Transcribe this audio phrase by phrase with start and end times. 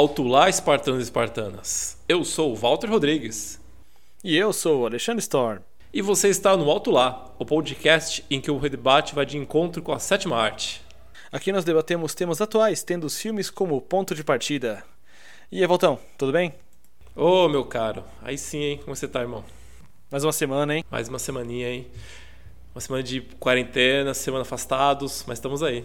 [0.00, 1.98] Alto lá, espartanos e espartanas.
[2.08, 3.60] Eu sou o Walter Rodrigues.
[4.24, 5.60] E eu sou o Alexandre Storm.
[5.92, 9.82] E você está no Alto Lá, o podcast em que o debate vai de encontro
[9.82, 10.80] com a sétima arte.
[11.30, 14.82] Aqui nós debatemos temas atuais, tendo os filmes como ponto de partida.
[15.52, 16.54] E aí, Voltão, tudo bem?
[17.14, 18.80] Ô, meu caro, aí sim, hein?
[18.82, 19.44] Como você tá, irmão?
[20.10, 20.84] Mais uma semana, hein?
[20.90, 21.86] Mais uma semaninha, hein?
[22.74, 25.84] Uma semana de quarentena, semana afastados, mas estamos aí.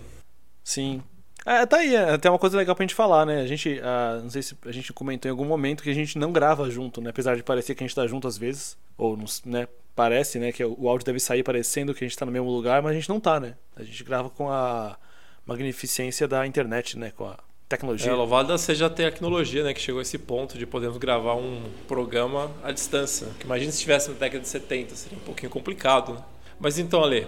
[0.63, 1.03] Sim.
[1.45, 3.41] É, tá aí, até uma coisa legal pra gente falar, né?
[3.41, 6.17] A gente, ah, não sei se a gente comentou em algum momento que a gente
[6.17, 7.11] não grava junto, né?
[7.11, 9.67] Apesar de parecer que a gente tá junto às vezes, ou, né?
[9.95, 10.51] Parece, né?
[10.51, 12.95] Que o áudio deve sair parecendo que a gente tá no mesmo lugar, mas a
[12.95, 13.53] gente não tá, né?
[13.75, 14.97] A gente grava com a
[15.45, 17.11] magnificência da internet, né?
[17.15, 17.37] Com a
[17.69, 18.11] tecnologia.
[18.11, 19.73] É, louvada seja a tecnologia, né?
[19.73, 23.27] Que chegou a esse ponto de podermos gravar um programa à distância.
[23.39, 26.21] Que imagina se estivesse na década de 70, seria um pouquinho complicado, né?
[26.59, 27.27] Mas então, Ale,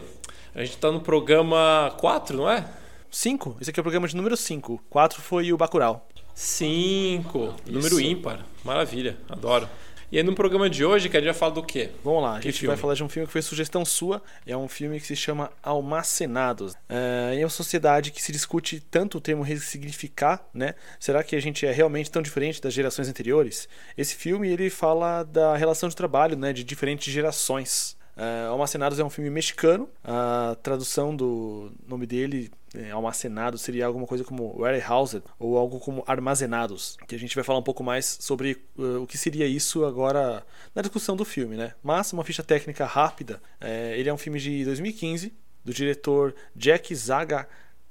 [0.55, 2.65] a gente tá no programa 4, não é?
[3.09, 3.57] 5.
[3.61, 4.83] Esse aqui é o programa de número 5.
[4.89, 6.07] 4 foi o Bacurau.
[6.33, 7.55] 5.
[7.67, 8.45] Número ímpar.
[8.63, 9.17] Maravilha.
[9.29, 9.67] Adoro.
[10.09, 11.89] E aí no programa de hoje, que a gente vai falar do quê?
[12.01, 12.67] Vamos lá, a gente filme?
[12.67, 14.21] vai falar de um filme que foi sugestão sua.
[14.45, 16.75] É um filme que se chama Almacenados.
[16.87, 20.75] É, em uma sociedade que se discute tanto o termo ressignificar, né?
[20.97, 23.67] Será que a gente é realmente tão diferente das gerações anteriores?
[23.97, 26.53] Esse filme ele fala da relação de trabalho, né?
[26.53, 27.97] De diferentes gerações.
[28.15, 29.89] É, Almacenados é um filme mexicano.
[30.05, 36.03] A tradução do nome dele, é, Almacenado, seria alguma coisa como warehoused ou algo como
[36.05, 36.97] armazenados.
[37.07, 40.45] Que a gente vai falar um pouco mais sobre uh, o que seria isso agora
[40.75, 41.73] na discussão do filme, né?
[41.81, 43.41] Mas uma ficha técnica rápida.
[43.59, 45.33] É, ele é um filme de 2015
[45.65, 47.47] do diretor Jack Zaga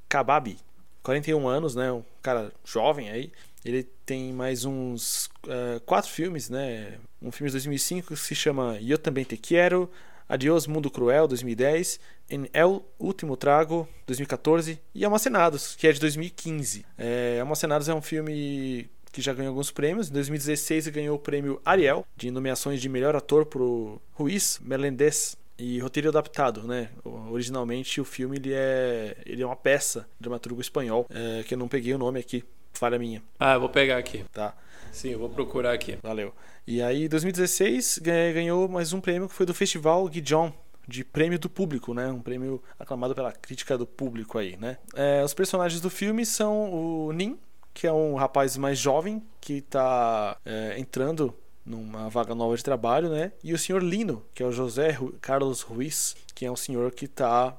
[0.09, 0.59] Kababi.
[1.03, 1.91] 41 anos, né?
[1.91, 3.33] Um cara jovem aí.
[3.65, 6.95] Ele tem mais uns uh, quatro filmes, né?
[7.21, 9.91] Um filme de 2005 que se chama Eu Também Te Quero,
[10.29, 16.85] Adiós Mundo Cruel, 2010, em El Último Trago, 2014, e Almacenados, que é de 2015.
[16.99, 20.11] É, Almacenados é um filme que já ganhou alguns prêmios.
[20.11, 25.37] Em 2016 ele ganhou o prêmio Ariel, de nomeações de melhor ator pro Ruiz Melendez.
[25.59, 26.91] E roteiro adaptado, né?
[27.31, 31.67] Originalmente o filme ele é, ele é uma peça dramaturgo espanhol, é, que eu não
[31.67, 32.45] peguei o nome aqui,
[32.75, 34.23] falha minha, Ah, eu vou pegar aqui.
[34.35, 34.55] tá?
[34.93, 35.99] Sim, eu vou procurar aqui.
[36.03, 36.33] Valeu.
[36.67, 40.53] E aí, em 2016, ganha- ganhou mais um prêmio que foi do Festival Guijon,
[40.89, 42.09] de prêmio do público, né?
[42.09, 44.79] Um prêmio aclamado pela crítica do público aí, né?
[44.95, 47.39] É, os personagens do filme são o Nin,
[47.75, 53.09] que é um rapaz mais jovem que tá é, entrando numa vaga nova de trabalho,
[53.11, 53.33] né?
[53.43, 56.91] E o senhor Lino, que é o José Ru- Carlos Ruiz, que é um senhor
[56.93, 57.57] que tá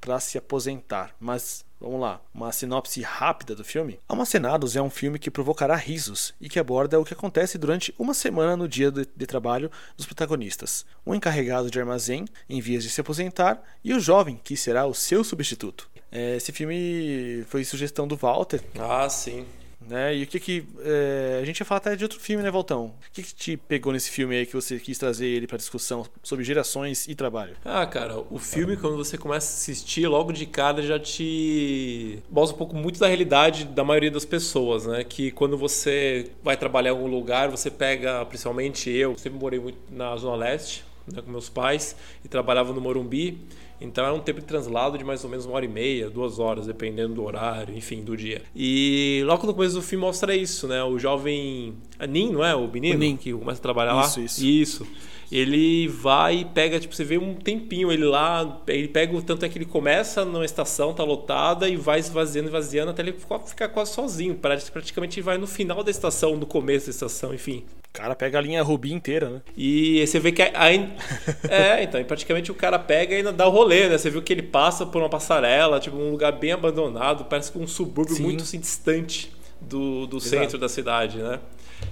[0.00, 1.14] para se aposentar.
[1.20, 3.98] Mas vamos lá, uma sinopse rápida do filme.
[4.08, 8.14] Almacenados é um filme que provocará risos e que aborda o que acontece durante uma
[8.14, 10.84] semana no dia de, de trabalho dos protagonistas.
[11.06, 14.94] Um encarregado de armazém em vias de se aposentar e o jovem que será o
[14.94, 15.88] seu substituto.
[16.12, 19.46] É, Esse filme foi sugestão do Walter, Ah, sim.
[19.80, 20.14] Né?
[20.16, 20.64] E o que que.
[20.80, 22.86] é, a gente ia falar até de outro filme, né, Valtão?
[22.86, 26.06] O que, que te pegou nesse filme aí que você quis trazer ele para discussão
[26.22, 27.56] sobre gerações e trabalho?
[27.64, 32.54] Ah, cara, o filme, quando você começa a assistir, logo de cara já te mostra
[32.54, 35.04] um pouco muito da realidade da maioria das pessoas, né?
[35.04, 39.78] Que quando você vai trabalhar em algum lugar, você pega, principalmente eu, sempre morei muito
[39.90, 43.38] na Zona Leste, né, com meus pais, e trabalhava no Morumbi.
[43.80, 46.38] Então era um tempo de translado de mais ou menos uma hora e meia, duas
[46.38, 48.42] horas, dependendo do horário, enfim, do dia.
[48.54, 50.82] E logo no começo do filme mostra isso, né?
[50.84, 51.74] O jovem.
[52.08, 52.54] Nin, não é?
[52.54, 52.96] O menino?
[52.96, 53.16] O Nin.
[53.16, 54.26] Que começa a trabalhar Isso, lá.
[54.26, 54.44] isso.
[54.46, 54.86] Isso.
[55.30, 59.44] Ele vai e pega, tipo, você vê um tempinho ele lá, ele pega o tanto
[59.44, 63.14] é que ele começa numa estação, tá lotada, e vai esvaziando, esvaziando, até ele
[63.46, 64.34] ficar- quase sozinho.
[64.34, 67.64] Praticamente vai no final da estação, no começo da estação, enfim.
[67.88, 69.42] O cara pega a linha Rubi inteira, né?
[69.56, 70.88] E você vê que aí,
[71.48, 73.98] é, então, e praticamente o cara pega e ainda dá o rolê, né?
[73.98, 77.58] Você viu que ele passa por uma passarela, tipo um lugar bem abandonado, parece que
[77.58, 78.22] um subúrbio Sim.
[78.22, 80.30] muito assim, distante do, do Exato.
[80.30, 81.40] centro da cidade, né?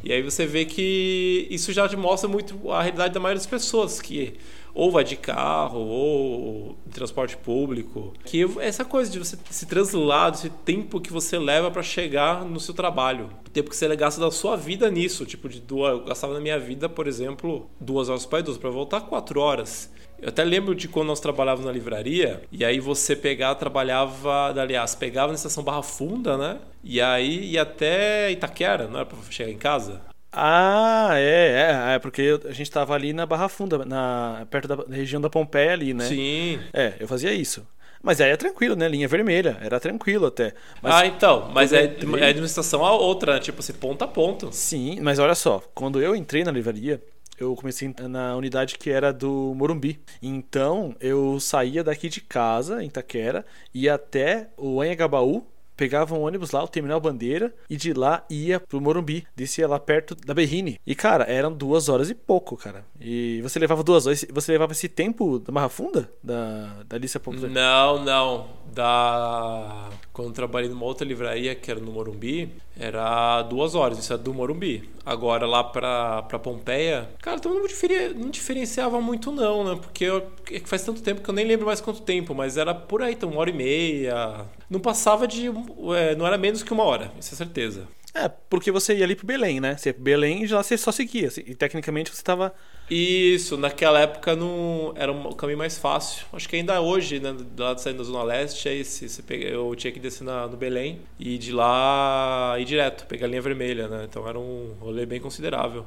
[0.03, 4.01] E aí você vê que isso já mostra muito a realidade da maioria das pessoas,
[4.01, 4.35] que
[4.75, 8.13] ou vai de carro, ou de transporte público.
[8.25, 12.61] Que essa coisa de você esse translado, esse tempo que você leva para chegar no
[12.61, 13.29] seu trabalho.
[13.45, 15.27] O tempo que você gasta da sua vida nisso.
[15.27, 18.57] Tipo, de duas, eu gastava na minha vida, por exemplo, duas horas para ir, duas
[18.57, 19.91] para voltar, quatro horas.
[20.21, 24.95] Eu até lembro de quando nós trabalhávamos na livraria, e aí você pegava, trabalhava, aliás,
[24.95, 26.59] pegava na estação Barra Funda, né?
[26.83, 30.01] E aí ia até Itaquera, não era pra chegar em casa?
[30.33, 34.95] Ah, é, é, é porque a gente tava ali na Barra Funda, na, perto da
[34.95, 36.05] região da Pompeia ali, né?
[36.05, 36.61] Sim.
[36.73, 37.67] É, eu fazia isso.
[38.03, 38.89] Mas aí é tranquilo, né?
[38.89, 40.53] Linha vermelha, era tranquilo até.
[40.81, 43.41] Mas, ah, então, mas é, entrei- é de uma estação a outra, né?
[43.41, 44.51] Tipo assim, ponto a ponto.
[44.53, 47.03] Sim, mas olha só, quando eu entrei na livraria,
[47.39, 50.01] eu comecei na unidade que era do Morumbi.
[50.21, 55.47] Então, eu saía daqui de casa, em Itaquera, ia até o Anhangabaú,
[55.79, 59.25] pegava um ônibus lá, o Terminal Bandeira, e de lá ia pro Morumbi.
[59.37, 60.81] Descia lá perto da Berrine.
[60.85, 62.85] E, cara, eram duas horas e pouco, cara.
[63.01, 64.27] E você levava duas horas.
[64.29, 66.11] Você levava esse tempo da Barra Funda?
[66.23, 68.49] Da, da Alicia Ponto Não, não.
[68.75, 69.89] Da.
[70.13, 74.33] Quando trabalhei numa outra livraria, que era no Morumbi, era duas horas, isso é do
[74.33, 74.89] Morumbi.
[75.05, 79.79] Agora lá pra, pra Pompeia, cara, então não, diferia, não diferenciava muito, não, né?
[79.81, 82.75] Porque eu, é faz tanto tempo que eu nem lembro mais quanto tempo, mas era
[82.75, 84.45] por aí, então uma hora e meia.
[84.69, 85.49] Não passava de.
[85.97, 87.87] É, não era menos que uma hora, isso é certeza.
[88.15, 89.77] É, porque você ia ali pro Belém, né?
[89.77, 91.29] Você ia pro Belém e lá você só seguia.
[91.47, 92.53] E tecnicamente você estava.
[92.91, 96.27] Isso, naquela época não era um caminho mais fácil.
[96.33, 99.09] Acho que ainda hoje, né, do lado saindo da Zona Leste, é esse.
[99.09, 103.27] Você pega, eu tinha que descer na, no Belém e de lá ir direto, pegar
[103.27, 104.07] a linha vermelha, né?
[104.09, 105.87] Então era um rolê bem considerável.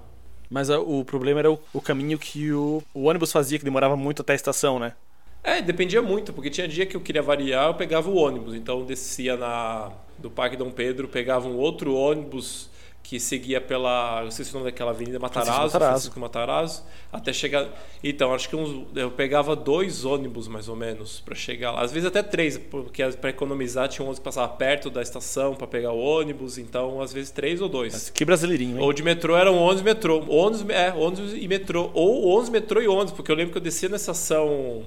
[0.49, 3.95] Mas a, o problema era o, o caminho que o, o ônibus fazia, que demorava
[3.97, 4.93] muito até a estação, né?
[5.43, 8.53] É, dependia muito, porque tinha dia que eu queria variar, eu pegava o ônibus.
[8.53, 12.69] Então descia na do Parque Dom Pedro, pegava um outro ônibus
[13.03, 16.83] que seguia pela, não sei se o nome daquela avenida Matarazzo, Francisco Matarazzo, Francisco Matarazzo
[17.11, 17.67] até chegar.
[18.03, 21.81] Então, acho que uns, eu pegava dois ônibus mais ou menos para chegar lá.
[21.81, 25.55] Às vezes até três, porque para economizar tinha um ônibus que passava perto da estação
[25.55, 27.93] para pegar o ônibus, então às vezes três ou dois.
[27.93, 28.83] Mas que brasileirinho, hein?
[28.83, 30.23] Ou de metrô eram ônibus e metrô.
[30.29, 31.89] Ônibus, é, ônibus e metrô.
[31.93, 34.83] Ou ônibus, metrô e ônibus, porque eu lembro que eu descia na estação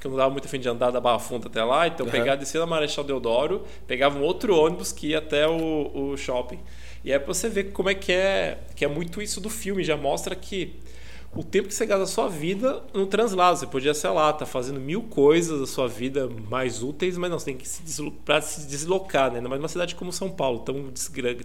[0.00, 2.12] que eu não dava muito fim de andar da Barra Funda até lá, então uhum.
[2.12, 6.58] pegava, descia na Marechal Deodoro, pegava um outro ônibus que ia até o, o shopping.
[7.04, 9.84] E é pra você ver como é que é, que é muito isso do filme,
[9.84, 10.74] já mostra que
[11.36, 13.58] o tempo que você gasta da sua vida no translado.
[13.58, 17.38] Você podia, sei lá, tá fazendo mil coisas da sua vida mais úteis, mas não,
[17.38, 19.36] você tem que se deslocar, se deslocar, né?
[19.36, 20.92] Ainda mais numa cidade como São Paulo, tão,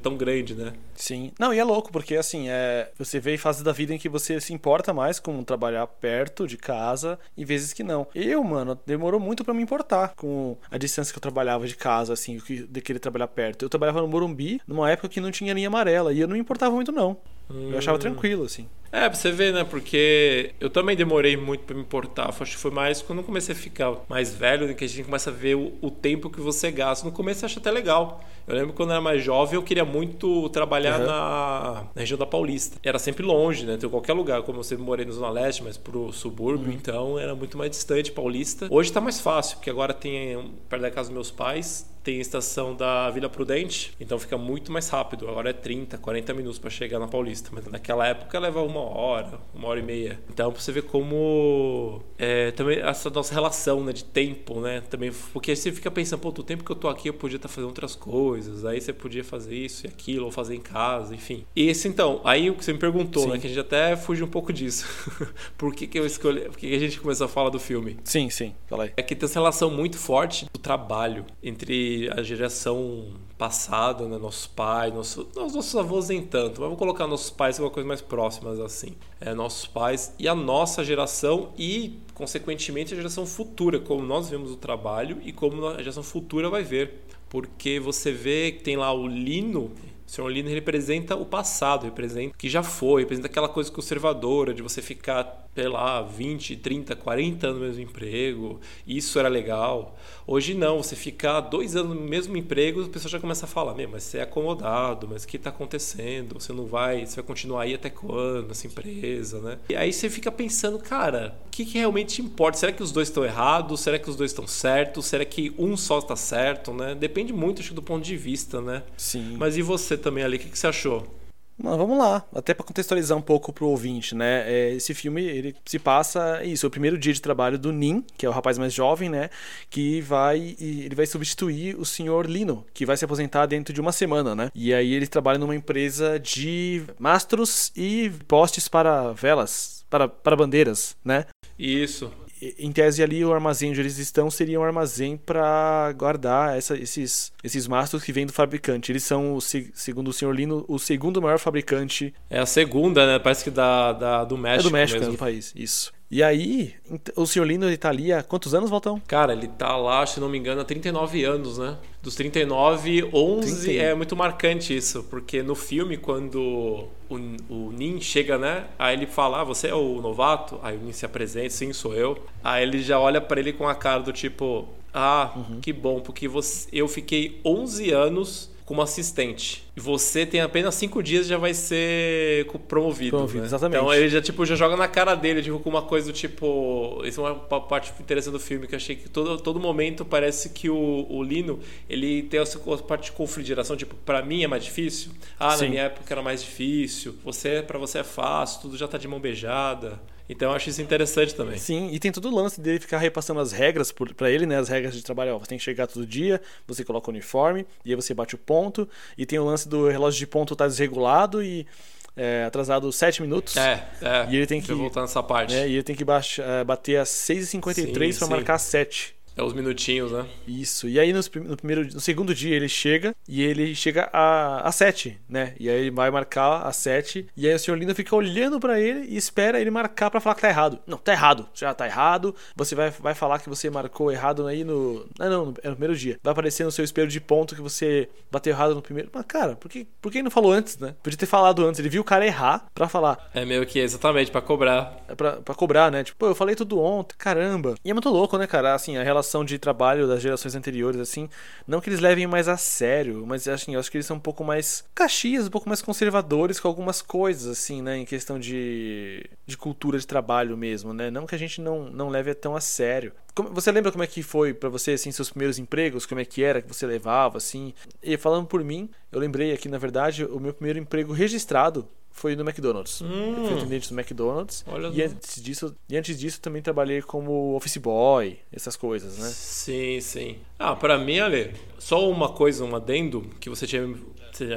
[0.02, 0.74] tão grande, né?
[0.96, 1.32] Sim.
[1.38, 4.40] Não, e é louco, porque assim, é, você vê fases da vida em que você
[4.40, 8.08] se importa mais com trabalhar perto de casa e vezes que não.
[8.16, 12.14] Eu, mano, demorou muito para me importar com a distância que eu trabalhava de casa,
[12.14, 13.66] assim, de querer trabalhar perto.
[13.66, 16.40] Eu trabalhava no Morumbi, numa época que não tinha linha amarela, e eu não me
[16.40, 17.18] importava muito, não.
[17.50, 18.02] Eu achava hum.
[18.02, 18.68] tranquilo, assim.
[18.92, 19.64] É, pra você ver, né?
[19.64, 22.28] Porque eu também demorei muito para me importar.
[22.28, 25.06] Acho que foi mais quando eu comecei a ficar mais velho, né, que a gente
[25.06, 27.06] começa a ver o, o, tempo que você gasta.
[27.06, 28.22] No começo eu acho até legal.
[28.48, 31.06] Eu lembro quando eu era mais jovem, eu queria muito trabalhar uhum.
[31.06, 32.78] na, na, região da Paulista.
[32.84, 33.74] Era sempre longe, né?
[33.74, 36.74] Então, qualquer lugar, como eu sempre morei na Zona Leste, mas pro subúrbio, uhum.
[36.74, 38.68] então era muito mais distante Paulista.
[38.70, 42.22] Hoje tá mais fácil, porque agora tem, perto da casa dos meus pais, tem a
[42.22, 45.28] estação da Vila Prudente, então fica muito mais rápido.
[45.30, 49.40] Agora é 30, 40 minutos para chegar na Paulista, mas naquela época leva uma hora,
[49.54, 50.20] uma hora e meia.
[50.30, 54.82] Então você vê como é, também essa nossa relação né, de tempo, né?
[54.90, 57.48] Também, porque você fica pensando, pô, o tempo que eu tô aqui eu podia estar
[57.48, 58.31] tá fazendo outras coisas,
[58.66, 61.46] aí você podia fazer isso e aquilo, ou fazer em casa, enfim.
[61.56, 63.34] E esse então, aí o que você me perguntou, né, sim.
[63.34, 63.40] né?
[63.40, 64.86] Que a gente até fugiu um pouco disso.
[65.58, 67.98] Por que, que eu escolhi, por que, que a gente começou a falar do filme?
[68.04, 68.94] Sim, sim, fala aí.
[68.98, 74.20] É que tem essa relação muito forte do trabalho entre a geração passada, né?
[74.20, 77.88] nossos pais, nosso, nossos avós nem tanto, mas vamos colocar nossos pais como uma coisa
[77.88, 78.96] mais próximas assim.
[79.20, 84.52] É, nossos pais e a nossa geração e, consequentemente, a geração futura, como nós vemos
[84.52, 87.02] o trabalho e como a geração futura vai ver.
[87.32, 89.72] Porque você vê que tem lá o Lino,
[90.06, 90.28] o Sr.
[90.28, 95.48] Lino representa o passado, representa que já foi, representa aquela coisa conservadora de você ficar
[95.54, 99.98] sei lá, 20, 30, 40 anos no mesmo emprego, isso era legal.
[100.26, 103.74] Hoje não, você ficar dois anos no mesmo emprego, a pessoa já começa a falar,
[103.74, 106.40] meu, mas você é acomodado, mas o que está acontecendo?
[106.40, 109.58] Você não vai, você vai continuar aí até quando, essa empresa, né?
[109.70, 112.58] E aí você fica pensando, cara, o que, que realmente importa?
[112.58, 113.82] Será que os dois estão errados?
[113.82, 115.06] Será que os dois estão certos?
[115.06, 116.96] Será que um só está certo, né?
[116.96, 118.84] Depende muito, acho, do ponto de vista, né?
[118.96, 119.36] Sim.
[119.38, 121.21] Mas e você também ali, o que, que você achou?
[121.64, 124.44] Vamos lá, até para contextualizar um pouco pro ouvinte, né?
[124.52, 128.04] É, esse filme ele se passa isso, é o primeiro dia de trabalho do Nin,
[128.18, 129.30] que é o rapaz mais jovem, né?
[129.70, 133.92] Que vai ele vai substituir o senhor Lino, que vai se aposentar dentro de uma
[133.92, 134.52] semana, né?
[134.56, 140.96] E aí ele trabalha numa empresa de mastros e postes para velas, para, para bandeiras,
[141.04, 141.26] né?
[141.58, 142.12] Isso
[142.58, 147.32] em tese ali o armazém onde eles estão seria um armazém para guardar essa, esses,
[147.44, 148.92] esses mastros que vêm do fabricante.
[148.92, 149.38] Eles são,
[149.74, 152.14] segundo o senhor Lino, o segundo maior fabricante.
[152.30, 153.20] É a segunda, né?
[153.20, 154.68] Parece que da, da do México.
[154.68, 155.14] É do México, mesmo.
[155.14, 155.94] do país, isso.
[156.12, 156.74] E aí,
[157.16, 159.02] o senhor Lino ele tá ali há quantos anos, Valtão?
[159.08, 161.78] Cara, ele tá lá, se não me engano, há 39 anos, né?
[162.04, 163.82] Dos 39, 11 30.
[163.82, 167.16] é muito marcante isso, porque no filme, quando o,
[167.50, 168.66] o Nin chega, né?
[168.78, 170.60] Aí ele fala, ah, você é o novato?
[170.62, 172.22] Aí o Nin se apresenta, sim, sou eu.
[172.44, 175.62] Aí ele já olha para ele com a cara do tipo, ah, uhum.
[175.62, 179.68] que bom, porque você, eu fiquei 11 anos como assistente.
[179.76, 183.10] E você tem apenas cinco dias já vai ser promovido.
[183.10, 183.46] Promovido, né?
[183.46, 183.82] exatamente.
[183.82, 187.02] Então ele já, tipo, já joga na cara dele, tipo, com uma coisa do tipo.
[187.04, 190.52] Isso é uma parte interessante do filme, que eu achei que todo, todo momento parece
[190.52, 191.60] que o, o Lino
[191.90, 195.12] ele tem essa parte de configuração, tipo, pra mim é mais difícil.
[195.38, 195.66] Ah, Sim.
[195.66, 197.16] na minha época era mais difícil.
[197.26, 200.00] Você, para você é fácil, tudo já tá de mão beijada.
[200.32, 201.58] Então eu acho isso interessante também.
[201.58, 204.58] Sim, e tem todo o lance dele ficar repassando as regras para ele, né?
[204.58, 205.36] As regras de trabalho.
[205.36, 208.36] Ó, você tem que chegar todo dia, você coloca o uniforme, e aí você bate
[208.36, 208.88] o ponto.
[209.18, 211.68] E tem o lance do relógio de ponto tá desregulado e
[212.16, 213.56] é, atrasado 7 minutos.
[213.58, 214.28] É, é.
[214.30, 215.54] E ele tem que- voltar nessa parte.
[215.54, 215.68] né?
[215.68, 219.42] E ele tem que baixa- é, bater às 6h53 Sim, para marcar às 7 É
[219.44, 220.26] os minutinhos, né?
[220.48, 220.88] Isso.
[220.90, 224.72] E aí prim- no, primeiro, no segundo dia ele chega e ele chega a, a
[224.72, 225.54] 7, né?
[225.60, 228.80] E aí ele vai marcar a 7 e aí o senhor Lino fica olhando pra
[228.80, 230.80] ele e espera ele marcar pra falar que tá errado.
[230.86, 231.48] Não, tá errado.
[231.54, 232.36] Já tá errado.
[232.56, 235.06] Você vai, vai falar que você marcou errado aí no.
[235.18, 236.20] Ah, não, no, é no primeiro dia.
[236.22, 239.10] Vai aparecer no seu espelho de ponto que você bateu errado no primeiro.
[239.14, 240.94] Mas, cara, por que, por que ele não falou antes, né?
[241.02, 241.80] Podia ter falado antes.
[241.80, 243.30] Ele viu o cara errar pra falar.
[243.34, 245.04] É meio que exatamente pra cobrar.
[245.08, 246.04] É pra cobrar, né?
[246.04, 247.76] Tipo, pô, eu falei tudo ontem, caramba.
[247.86, 248.74] E é muito louco, né, cara?
[248.74, 251.30] Assim, a relação de trabalho das gerações anteriores, assim,
[251.68, 254.20] não que eles levem mais a sério, mas assim, eu acho que eles são um
[254.22, 259.30] pouco mais caxias, um pouco mais conservadores com algumas coisas, assim, né, em questão de,
[259.46, 261.10] de cultura de trabalho mesmo, né?
[261.10, 263.14] Não que a gente não, não leve tão a sério.
[263.54, 266.06] Você lembra como é que foi pra você, assim, seus primeiros empregos?
[266.06, 267.74] Como é que era que você levava, assim?
[268.04, 272.36] E falando por mim, eu lembrei aqui, na verdade, o meu primeiro emprego registrado foi
[272.36, 273.00] no McDonald's.
[273.00, 274.66] Eu fui atendente do McDonald's.
[274.68, 279.30] Olha E antes disso, e antes disso também trabalhei como office boy, essas coisas, né?
[279.30, 280.38] Sim, sim.
[280.60, 283.84] Ah, pra mim, Ale, só uma coisa, um adendo, que você tinha.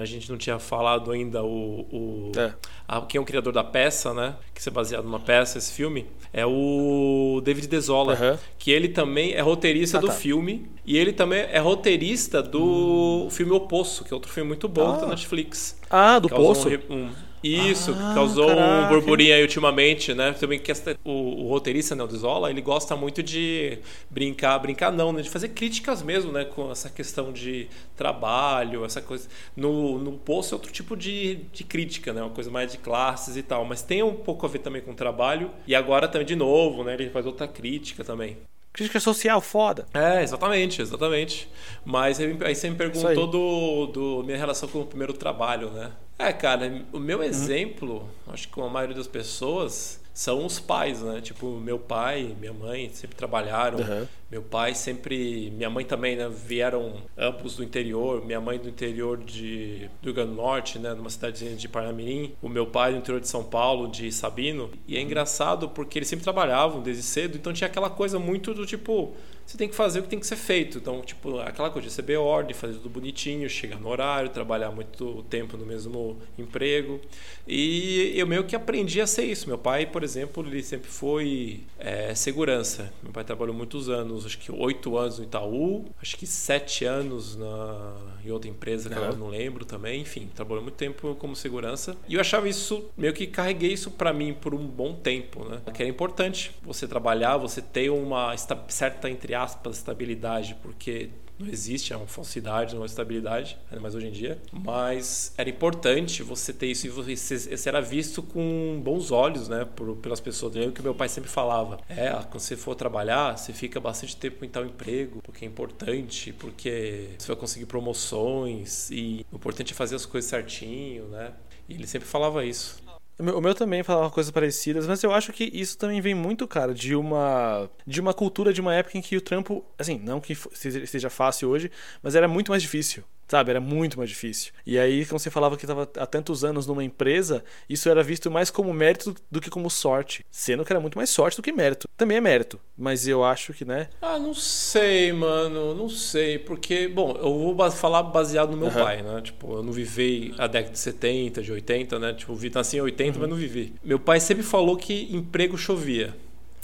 [0.01, 1.81] A gente não tinha falado ainda o.
[1.93, 2.55] o É.
[2.89, 4.37] a- quem é o criador da peça, né?
[4.55, 8.13] Que é baseado numa peça, esse filme, é o David Desola.
[8.15, 8.39] Aham.
[8.59, 10.13] Que ele também é roteirista Ah, do tá.
[10.13, 10.67] filme.
[10.87, 14.93] E ele também é roteirista do filme O Poço, que é outro filme muito bom
[14.95, 14.97] Ah.
[14.99, 15.77] da Netflix.
[15.91, 16.69] Ah, do Causou poço?
[16.89, 17.11] um um-
[17.47, 18.89] isso, Ah, causou um caraca.
[18.89, 20.33] burburinho aí ultimamente, né?
[20.33, 20.73] Também que
[21.05, 21.11] o,
[21.45, 23.79] o roteirista, né, o Desola, ele gosta muito de
[24.11, 25.23] brincar, brincar não, né?
[25.23, 26.45] De fazer críticas mesmo, né?
[26.45, 29.29] Com essa questão de trabalho, essa coisa.
[29.57, 32.23] No, no Poço é outro tipo de, de crítica, né?
[32.23, 33.65] Uma coisa mais de classes e tal.
[33.65, 35.51] Mas tem um pouco a ver também com o trabalho.
[35.67, 36.95] E agora também, de novo, né?
[36.95, 38.39] Ele faz outra crítica também.
[38.73, 39.87] Crítica social, foda.
[39.95, 41.49] É, exatamente, exatamente.
[41.85, 45.93] Mas aí, aí você me perguntou do, do minha relação com o primeiro trabalho, né?
[46.19, 51.03] É, cara, o meu exemplo, acho que com a maioria das pessoas, são os pais,
[51.03, 51.21] né?
[51.21, 53.79] Tipo, meu pai, minha mãe sempre trabalharam.
[53.81, 54.07] Uhum.
[54.35, 55.53] Meu pai sempre.
[55.53, 56.29] Minha mãe também, né?
[56.29, 58.27] Vieram ambos do interior.
[58.27, 60.93] Minha mãe do interior de, do Rio Grande do Norte, né?
[60.93, 62.33] Numa cidadezinha de Parnamirim.
[62.43, 64.73] O meu pai do interior de São Paulo, de Sabino.
[64.89, 67.37] E é engraçado porque eles sempre trabalhavam desde cedo.
[67.37, 69.15] Então tinha aquela coisa muito do tipo.
[69.47, 70.79] Você tem que fazer o que tem que ser feito.
[70.79, 75.23] Então, tipo, aquela coisa de receber ordem, fazer tudo bonitinho, chegar no horário, trabalhar muito
[75.29, 76.99] tempo no mesmo emprego.
[77.47, 79.47] E eu meio que aprendi a ser isso.
[79.47, 82.91] Meu pai, por exemplo, ele sempre foi é, segurança.
[83.03, 87.37] Meu pai trabalhou muitos anos, acho que oito anos no Itaú, acho que sete anos
[87.37, 89.11] na, em outra empresa que Aham.
[89.11, 90.01] eu não lembro também.
[90.01, 91.97] Enfim, trabalhou muito tempo como segurança.
[92.09, 95.61] E eu achava isso, meio que carreguei isso para mim por um bom tempo, né?
[95.73, 101.49] Que era importante você trabalhar, você ter uma esta- certa, entre aspas, estabilidade, porque não
[101.49, 104.41] existe, é uma falsidade, é uma estabilidade, ainda mais hoje em dia.
[104.53, 109.65] Mas era importante você ter isso e você, era visto com bons olhos, né?
[109.65, 110.55] Por, pelas pessoas.
[110.57, 114.45] Eu que meu pai sempre falava: é, quando você for trabalhar, você fica bastante tempo
[114.45, 119.77] em tal emprego, porque é importante, porque você vai conseguir promoções e o importante é
[119.77, 121.33] fazer as coisas certinho, né?
[121.69, 122.84] E ele sempre falava isso.
[123.19, 126.75] O meu, também falava coisas parecidas, mas eu acho que isso também vem muito, cara,
[126.75, 130.35] de uma de uma cultura de uma época em que o trampo, assim, não que
[130.35, 131.71] seja fácil hoje,
[132.03, 133.05] mas era muito mais difícil.
[133.27, 134.53] Sabe, era muito mais difícil.
[134.67, 138.31] E aí, quando você falava que estava há tantos anos numa empresa, isso era visto
[138.31, 140.25] mais como mérito do que como sorte.
[140.31, 141.89] Sendo que era muito mais sorte do que mérito.
[141.97, 143.89] Também é mérito, mas eu acho que, né?
[144.03, 148.83] Ah, não sei, mano, não sei, porque, bom, eu vou falar baseado no meu Aham.
[148.83, 149.21] pai, né?
[149.23, 152.13] Tipo, eu não vivi a década de 70, de 80, né?
[152.13, 153.75] Tipo, vi nasci em 80, mas não vivi.
[153.83, 156.15] Meu pai sempre falou que emprego chovia.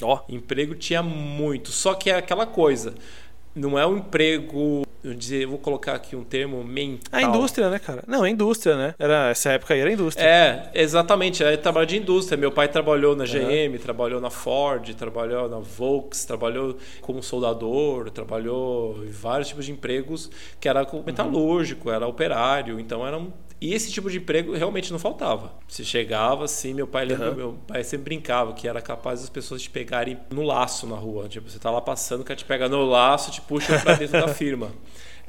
[0.02, 2.94] Ó, Emprego tinha muito, só que é aquela coisa,
[3.54, 7.08] não é um emprego, eu dizer, vou colocar aqui um termo mental.
[7.12, 8.04] a indústria, né, cara?
[8.06, 8.94] Não, a indústria, né?
[8.98, 10.24] Era, essa época aí era indústria.
[10.24, 11.42] É, exatamente.
[11.42, 12.36] É trabalho de indústria.
[12.36, 19.02] Meu pai trabalhou na GM, trabalhou na Ford, trabalhou na Volks, trabalhou como soldador, trabalhou
[19.04, 20.30] em vários tipos de empregos
[20.60, 22.78] que era como metalúrgico, era operário.
[22.78, 23.32] Então era um...
[23.60, 25.52] E esse tipo de emprego realmente não faltava.
[25.68, 27.34] Se chegava assim, meu pai lembra, Aham.
[27.36, 31.28] meu pai sempre brincava que era capaz das pessoas te pegarem no laço na rua.
[31.28, 34.18] Tipo, você tá lá passando, o cara te pega no laço, te puxa pra dentro
[34.18, 34.70] da firma.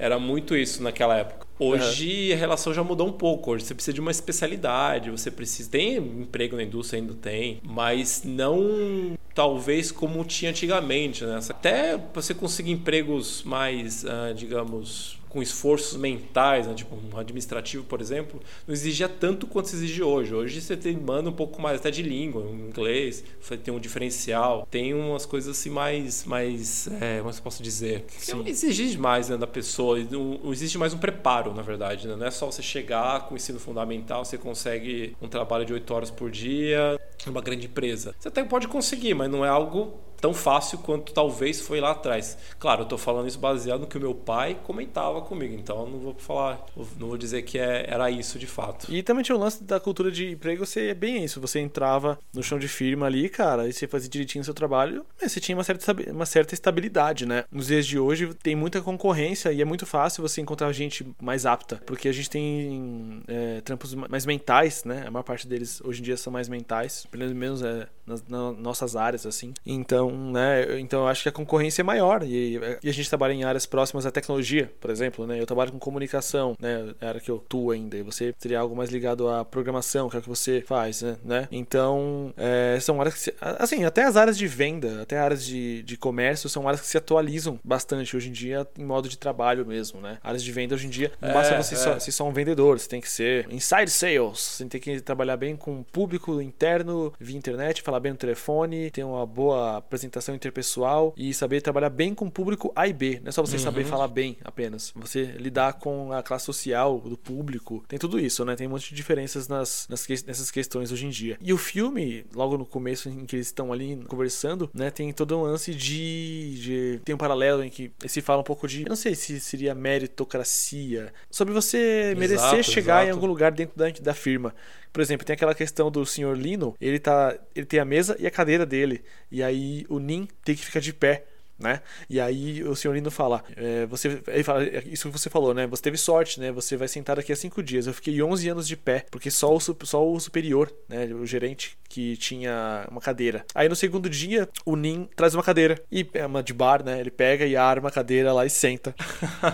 [0.01, 1.46] Era muito isso naquela época.
[1.60, 2.34] Hoje uhum.
[2.34, 3.51] a relação já mudou um pouco.
[3.51, 5.70] Hoje você precisa de uma especialidade, você precisa.
[5.70, 11.24] Tem emprego na indústria, ainda tem, mas não talvez como tinha antigamente.
[11.24, 11.39] Né?
[11.48, 16.74] Até você conseguir empregos mais, uh, digamos, com esforços mentais, né?
[16.74, 20.36] tipo um administrativo, por exemplo, não exigia tanto quanto se exige hoje.
[20.36, 23.79] Hoje você tem, manda um pouco mais até de língua, um inglês, você tem um
[23.79, 28.03] diferencial, tem umas coisas assim mais, mais é, como eu posso dizer?
[28.46, 32.08] Exige mais né, da pessoa, não, não, existe mais um preparo, na verdade.
[32.08, 32.16] Né?
[32.16, 35.94] Não é só você chegar com o ensino fundamental, você consegue um trabalho de 8
[35.94, 38.16] horas por dia, numa grande empresa.
[38.20, 42.38] Você até pode conseguir, mas não é algo tão fácil quanto talvez foi lá atrás.
[42.60, 46.00] Claro, eu estou falando isso baseado no que o meu pai comentava comigo, então não
[46.00, 46.63] vou falar,
[47.00, 48.94] não vou dizer que é, era isso de fato.
[48.94, 51.42] E também tinha o lance da cultura de emprego ser bem isso.
[51.42, 55.06] Você entrava no chão de firma ali, cara, e você fazia direitinho o seu trabalho,
[55.20, 57.44] mas você tinha uma certa, uma certa estabilidade, né?
[57.51, 61.46] Nos dias de hoje tem muita concorrência e é muito fácil você encontrar gente mais
[61.46, 65.04] apta, porque a gente tem é, trampos mais mentais, né?
[65.08, 68.58] A maior parte deles hoje em dia são mais mentais, pelo menos é, nas, nas
[68.58, 69.53] nossas áreas, assim.
[69.65, 70.80] Então, né?
[70.80, 73.65] Então eu acho que a concorrência é maior e, e, a gente trabalha em áreas
[73.65, 75.39] próximas à tecnologia, por exemplo, né?
[75.39, 76.94] Eu trabalho com comunicação, né?
[77.00, 77.98] É a área que eu atuo ainda.
[77.98, 81.48] E você teria algo mais ligado à programação, que é o que você faz, né?
[81.51, 85.84] Então, é, são áreas que se, assim, até as áreas de venda, até áreas de,
[85.84, 89.65] de comércio são áreas que se atualizam bastante hoje em dia em modo de trabalho
[89.65, 90.18] mesmo, né?
[90.24, 91.77] Áreas de venda hoje em dia não é, basta você é.
[91.77, 95.38] só, ser só um vendedor, você tem que ser inside sales, você tem que trabalhar
[95.38, 100.36] bem com o público interno via internet, falar bem no telefone, ter uma boa apresentação
[100.36, 103.20] interpessoal e saber trabalhar bem com o público A e B.
[103.22, 103.63] Não é só você uhum.
[103.63, 104.91] saber falar bem apenas.
[104.96, 107.84] Você lidar com a classe social do público.
[107.88, 108.55] Tem tudo isso, né?
[108.55, 111.38] Tem um monte de diferenças nas, nas nessas questões hoje em dia.
[111.41, 114.89] E o filme, logo no começo em que eles estão ali conversando, né?
[114.89, 117.01] Tem todo um lance de, de.
[117.05, 118.84] Tem um paralelo em que se fala um pouco de.
[118.84, 121.13] Eu não sei se seria meritocracia.
[121.29, 123.07] Sobre você merecer exato, chegar exato.
[123.07, 124.53] em algum lugar dentro da, da firma.
[124.92, 128.27] Por exemplo, tem aquela questão do senhor Lino, ele tá, ele tem a mesa e
[128.27, 131.25] a cadeira dele, e aí o Nin tem que ficar de pé
[131.62, 131.82] né?
[132.10, 135.54] E aí o senhor Lindo fala, é, você, ele fala, é isso que você falou,
[135.54, 135.68] né?
[135.68, 136.52] Você teve sorte, né?
[136.52, 137.88] Você vai sentar daqui a cinco dias.
[137.88, 141.06] Eu fiquei 11 anos de pé, porque só o, só o superior, né?
[141.06, 143.46] O gerente que tinha uma cadeira.
[143.54, 147.00] Aí no segundo dia, o Nin traz uma cadeira e é uma de bar, né?
[147.00, 148.96] Ele pega e arma a cadeira lá e senta.